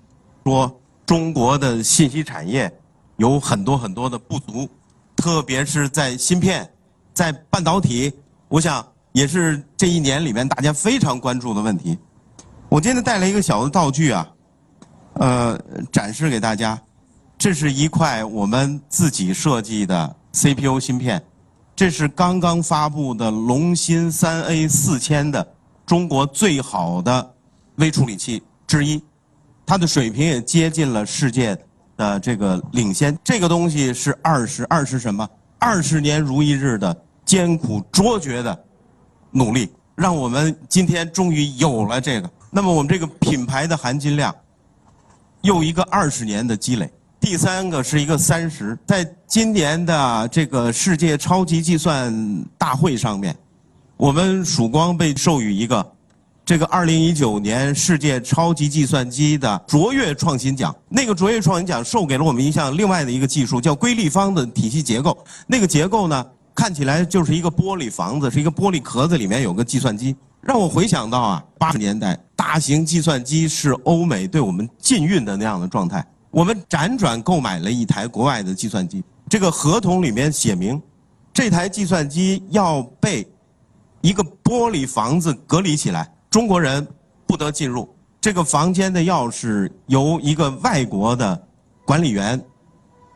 [0.44, 0.72] 说
[1.06, 2.72] 中国的信息产业
[3.16, 4.68] 有很多很多的不足，
[5.16, 6.68] 特别是在芯片、
[7.12, 8.12] 在半导体，
[8.48, 11.98] 我想也是这一年里面大家非常关注的问题。
[12.68, 14.28] 我今天带来一个小的道具啊，
[15.14, 15.58] 呃，
[15.92, 16.80] 展示给大家，
[17.36, 20.16] 这是一块我们自己设计的。
[20.34, 21.22] CPU 芯片，
[21.76, 25.46] 这是刚刚发布的龙芯三 A 四千的
[25.84, 27.34] 中国最好的
[27.74, 28.98] 微处理器之一，
[29.64, 31.56] 它的水平也接近了世界
[31.96, 33.16] 的这个领先。
[33.22, 35.28] 这个东西是二十二十什么？
[35.58, 38.64] 二十年如一日的艰苦卓绝的
[39.30, 42.30] 努力，让我们今天终于有了这个。
[42.50, 44.34] 那么我们这个品牌的含金量，
[45.42, 46.90] 又一个二十年的积累。
[47.20, 52.12] 第三个是一个三十，在今年的这个世界超级计算
[52.58, 53.34] 大会上面，
[53.96, 55.92] 我们曙光被授予一个
[56.44, 60.74] 这个二零一九年世界超级计算机的卓越创新奖。
[60.88, 65.16] 那个卓越创新奖授给了我们一项另外的一个技术，叫硅立方的体系结构。
[65.46, 76.04] 那个结构呢，看起来就是一个玻璃房子，是一个玻璃壳子，里面有个计算机，让我回想到啊，八十年代大型计算机是欧美对我们禁运的那样的状态。
[76.32, 80.82] 我们辗转购买了一台国外的计算机，这个合同里面写明，
[81.32, 83.30] 这台计算机要被
[84.00, 86.84] 一个玻璃房子隔离起来，中国人
[87.26, 87.88] 不得进入。
[88.20, 91.40] 这个房间的钥匙由一个外国的
[91.84, 92.42] 管理员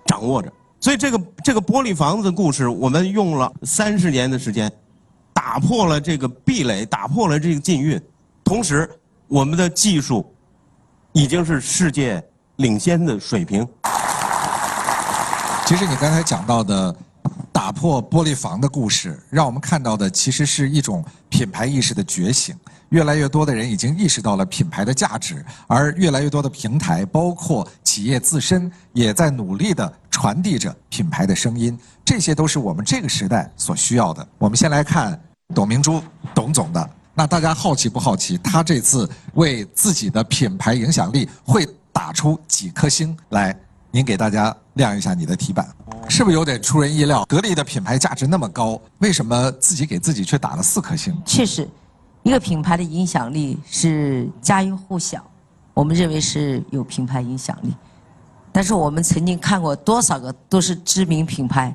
[0.07, 0.53] 掌握着。
[0.79, 4.71] 所以这个这个玻璃房子的故事，我们用了三十年的时间，
[5.33, 8.01] 打破了这个壁垒，打破了这个禁运，
[8.45, 8.89] 同时
[9.27, 10.33] 我们的技术
[11.13, 12.25] 已经是世界。
[12.57, 13.69] 领先的水平。
[15.67, 16.97] 其实你刚才讲到的
[17.53, 22.57] 打破玻璃房的故事，让我们看到的其实是一种品牌意识的觉醒。
[22.91, 31.79] 越来越多的人已经意识到了品牌的价值，而越来越多的平台，包括企业自身，也在努力的传递着品牌的声音。
[32.05, 34.27] 这些都是我们这个时代所需要的。
[34.39, 35.21] 我们先来看
[35.55, 36.03] 董明珠
[36.35, 36.91] 董总的。
[37.15, 38.37] 那大家好奇不好奇？
[38.39, 41.67] 他这次为自己的品牌影响力会？
[41.97, 43.59] 打出几颗星来，
[43.91, 45.67] 您给大家亮一下你的题板。
[46.11, 47.25] 是不是有点出人意料？
[47.25, 51.19] 格力的品牌价值那么高，为什么自己给自己却打了四颗星？
[51.25, 51.67] 确实，
[52.27, 55.25] 一个品牌的影响力是家喻户晓，
[55.73, 57.73] 我们认为是有品牌影响力。
[58.51, 61.73] 但是我们曾经看过多少个都是知名品牌，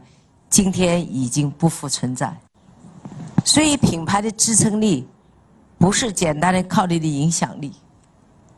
[0.50, 2.38] 今天已经不复存在。
[3.46, 5.08] 所以品牌的支撑力
[5.78, 7.72] 不是简单的靠你的影响力，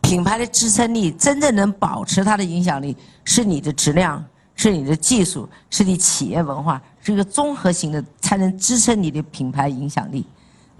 [0.01, 4.25] 品牌的支撑力真正能保持它的影响力，是你的质量。
[4.55, 10.23] 是你的技术，是你企业文化，是一个综合型的，才能支撑你的品牌影响力。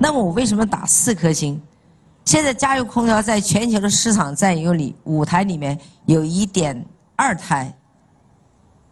[0.04, 1.62] 那么我为什么打四颗星？
[2.26, 6.86] 现在家用空调在全球的市场占有里，五台里面有一点
[7.16, 7.74] 二台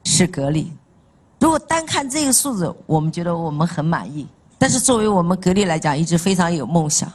[0.06, 0.72] 是格力。
[1.38, 4.26] 如果单看这个数字，我们觉得我们很满意。
[4.58, 7.12] 但是作为我们格力来讲，一直非常有梦想。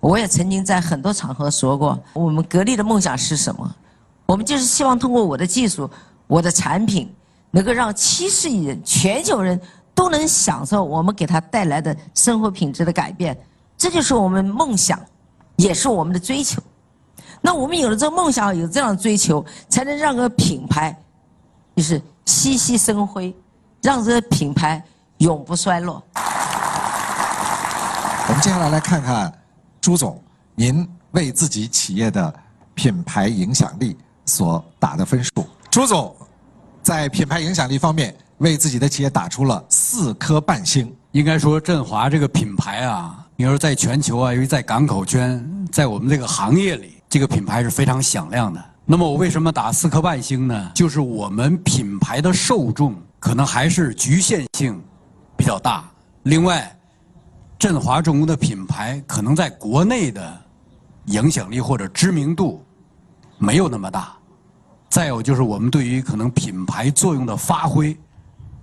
[0.00, 3.70] 我也曾经在很多场合说过，我们格力的梦想是什么？
[4.24, 5.90] 我们就是希望通过我的技术。
[6.26, 7.14] 我的产品
[7.50, 9.60] 能够让七十亿人、全球人
[9.96, 13.36] 都能享受我们给他带来的生活品质的改变，
[13.76, 15.00] 这就是我们梦想，
[15.56, 16.62] 也是我们的追求。
[17.40, 20.94] 那我们有了这个梦想，有这样的追求，才能让个品牌
[21.74, 23.34] 就是熠熠生辉，
[23.82, 24.84] 让这个品牌
[25.18, 26.02] 永不衰落。
[28.28, 29.32] 我们接下来来看看
[29.80, 30.22] 朱总，
[30.54, 32.32] 您为自己企业的
[32.74, 35.30] 品牌影响力所打的分数。
[35.70, 36.14] 朱总。
[36.82, 40.94] 在品牌影响力方面，为自己的企业打出了四颗半星。
[41.12, 48.62] 应该说，振华这个品牌啊，你说在全球啊，因为在港口圈，在我们这个行业里，这个品牌是非常响亮的。
[48.84, 50.70] 那么我为什么打四颗半星呢？
[50.74, 54.80] 就是我们品牌的受众可能还是局限性
[55.36, 55.84] 比较大。
[56.24, 56.70] 另外，
[57.58, 60.40] 振华重工的品牌可能在国内的
[61.06, 62.62] 影响力或者知名度
[63.38, 64.14] 没有那么大。
[64.90, 67.96] 再有就是我们对于可能品牌作用的发挥，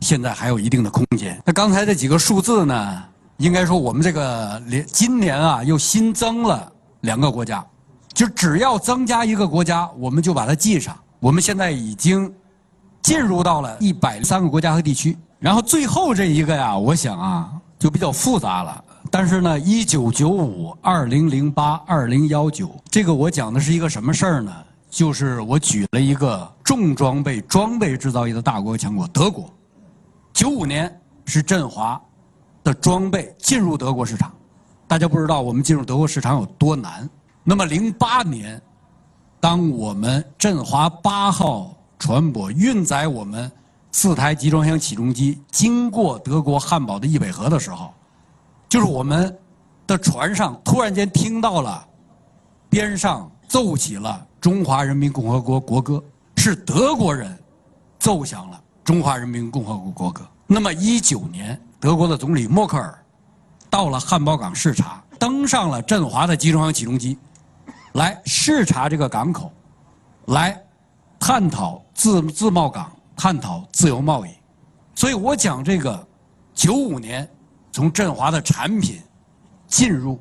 [0.04, 1.42] 现在还有一定的空间。
[1.46, 3.04] 那刚才这几个数字呢，
[3.38, 7.66] 应该说我们这个连今年啊又新增了两个国家，
[8.14, 10.96] 就只要增加一个国家，我们就把它记上。
[11.20, 12.32] 我们现在已经
[13.02, 15.18] 进入到了一百三个国家和地区。
[15.40, 17.50] 然后最后这一个呀，我想啊
[17.80, 18.84] 就比较复杂了。
[19.10, 24.52] 但是呢，一九九五、二零零八、二零幺九，这个我讲的是一个什么事儿呢？
[24.90, 29.50] 就是我举了一个重装备装备制造业的大国强国德国，
[30.34, 32.02] 九五年是振华
[32.64, 34.34] 的装备进入德国市场，
[34.88, 37.08] 大家不知道我们进入德国市场有多难。
[37.44, 38.60] 那么零八年，
[39.40, 43.52] 当我们振华八号船舶运载我们
[43.92, 47.94] 四台集装箱起重机经过德国汉堡的易北河的时候，
[48.68, 49.38] 就是我们
[49.86, 51.86] 的船上突然间听到了
[52.70, 54.28] 边上奏起了。
[54.42, 56.04] 中华人民共和国国歌
[56.38, 57.38] 是德国人
[58.00, 60.28] 奏响了中华人民共和国国歌。
[60.46, 62.98] 那么，一九年，德国的总理默克尔
[63.70, 67.18] 到了汉堡港视察，登上了振华的集装箱起重机，
[67.94, 69.52] 来视察这个港口，
[70.28, 70.62] 来
[71.20, 74.30] 探讨自自贸港，探讨自由贸易。
[74.96, 76.08] 所以我讲这个，
[76.54, 77.28] 九五年
[77.72, 79.02] 从振华的产品
[79.68, 80.20] 进入，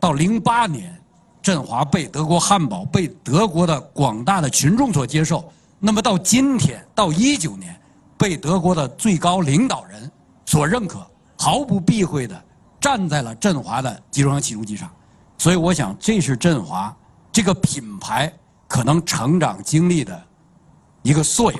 [0.00, 0.98] 到零八年。
[1.40, 7.76] 振华被德国汉堡、被德国的广大的群众所接受，那么到今天，到一九年，
[8.22, 10.08] 被德国的最高领导人
[10.46, 11.04] 所认可，
[11.36, 12.40] 毫不避讳的
[12.80, 14.88] 站在了振华的集装箱起重机上，
[15.36, 16.96] 所以我想，这是振华
[17.32, 18.32] 这个品牌
[18.68, 20.22] 可能成长经历的
[21.02, 21.58] 一个缩影。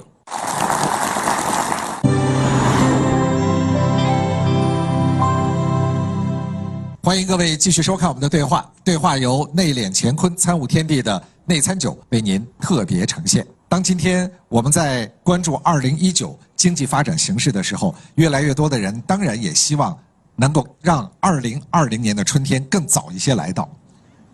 [7.03, 8.71] 欢迎各位继续收看我们的对话。
[8.85, 13.45] 对话由内敛乾坤参悟天地的内参酒为您特别呈现。
[13.73, 19.99] 当今天我们在关注二零一九经济发展形势的时候，越来越多的人当然也希望
[20.37, 23.66] 能够让二零二零年的春天更早一些来到。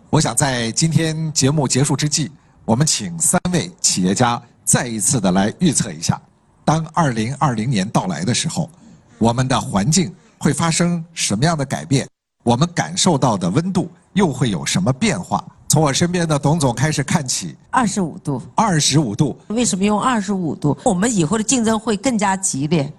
[0.09, 2.29] 我想在今天节目结束之际，
[2.65, 6.21] 我们请三位企业家再一次的来预测一下，
[6.65, 8.69] 当二零二零年到来的时候，
[9.19, 12.05] 我们的环境会发生什么样的改变？
[12.43, 15.41] 我们感受到的温度又会有什么变化？
[15.69, 19.37] 从我身边的董总开始看起，二十五度，二十五度。
[19.49, 20.75] 为什么用二十五度？
[20.83, 22.91] 我们以后的竞争会更加激烈，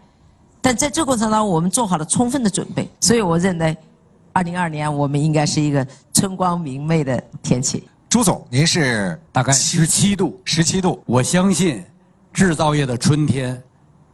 [0.61, 2.89] 但在这过程当中，我们做好了充分的准备。
[3.01, 3.77] 所以我认为，
[4.33, 7.89] 二零二年我们应该是一个春光明媚的天气。
[8.09, 11.03] 朱总，您是大概十七度，十七度。
[11.07, 11.85] 我相信，
[12.33, 13.61] 制造业的春天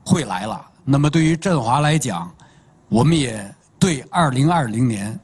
[0.02, 0.58] 会来了。
[0.82, 2.32] 那么对于振华来讲，
[2.88, 5.18] 我们也对二零二零年。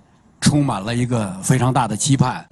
[0.44, 2.44] 充满了一个非常大的期盼，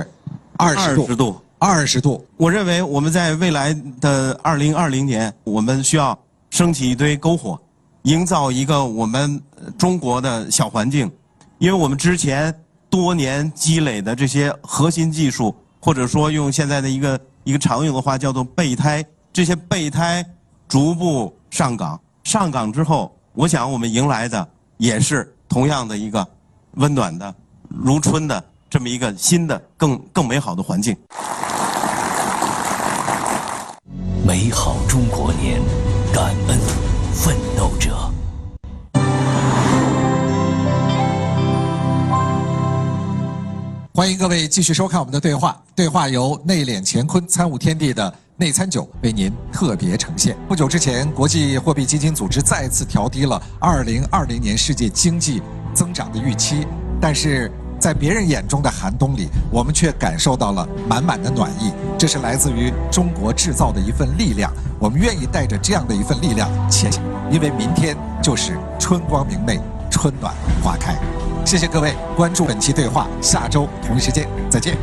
[0.60, 2.26] 二十度，二十度。
[2.36, 6.16] 我认为我们在未来的二零二零年，我们需要
[6.50, 7.58] 升起一堆篝火，
[8.02, 9.40] 营造一个我们
[9.78, 11.10] 中国的小环境，
[11.58, 12.54] 因为我们之前
[12.90, 19.02] 多年积累的这些核心技术，或者说用现在的一个一个常用的话叫做备胎，
[19.32, 20.22] 这些备胎
[20.68, 24.46] 逐步上岗，上岗之后，我想我们迎来的
[24.76, 26.26] 也是同样的一个
[26.72, 27.34] 温暖的、
[27.66, 30.96] 如春的这么一个新的、更更美好的环境。
[34.24, 35.60] 美好中国年，
[36.14, 36.56] 感恩
[37.12, 38.08] 奋斗者。
[43.92, 45.60] 欢迎各位继续收看我们的对话。
[45.74, 50.36] 对话由内敛乾坤参悟天地的内参酒为您特别呈现。
[50.48, 55.42] 不久之前，国际货币基金组织再次调低了2020年世界经济
[55.74, 56.64] 增长的预期，
[57.00, 57.50] 但是
[57.80, 61.72] 在别人眼中的寒冬里，我们却感受到了满满的暖意。
[61.98, 64.52] 这是来自于中国制造的一份力量。
[64.78, 69.58] 我们愿意带着这样的一份力量前行，因为明天就是春光明媚、
[69.90, 70.94] 春暖花开。
[71.44, 74.76] 谢谢各位关注本期对话，下周同一时间再见。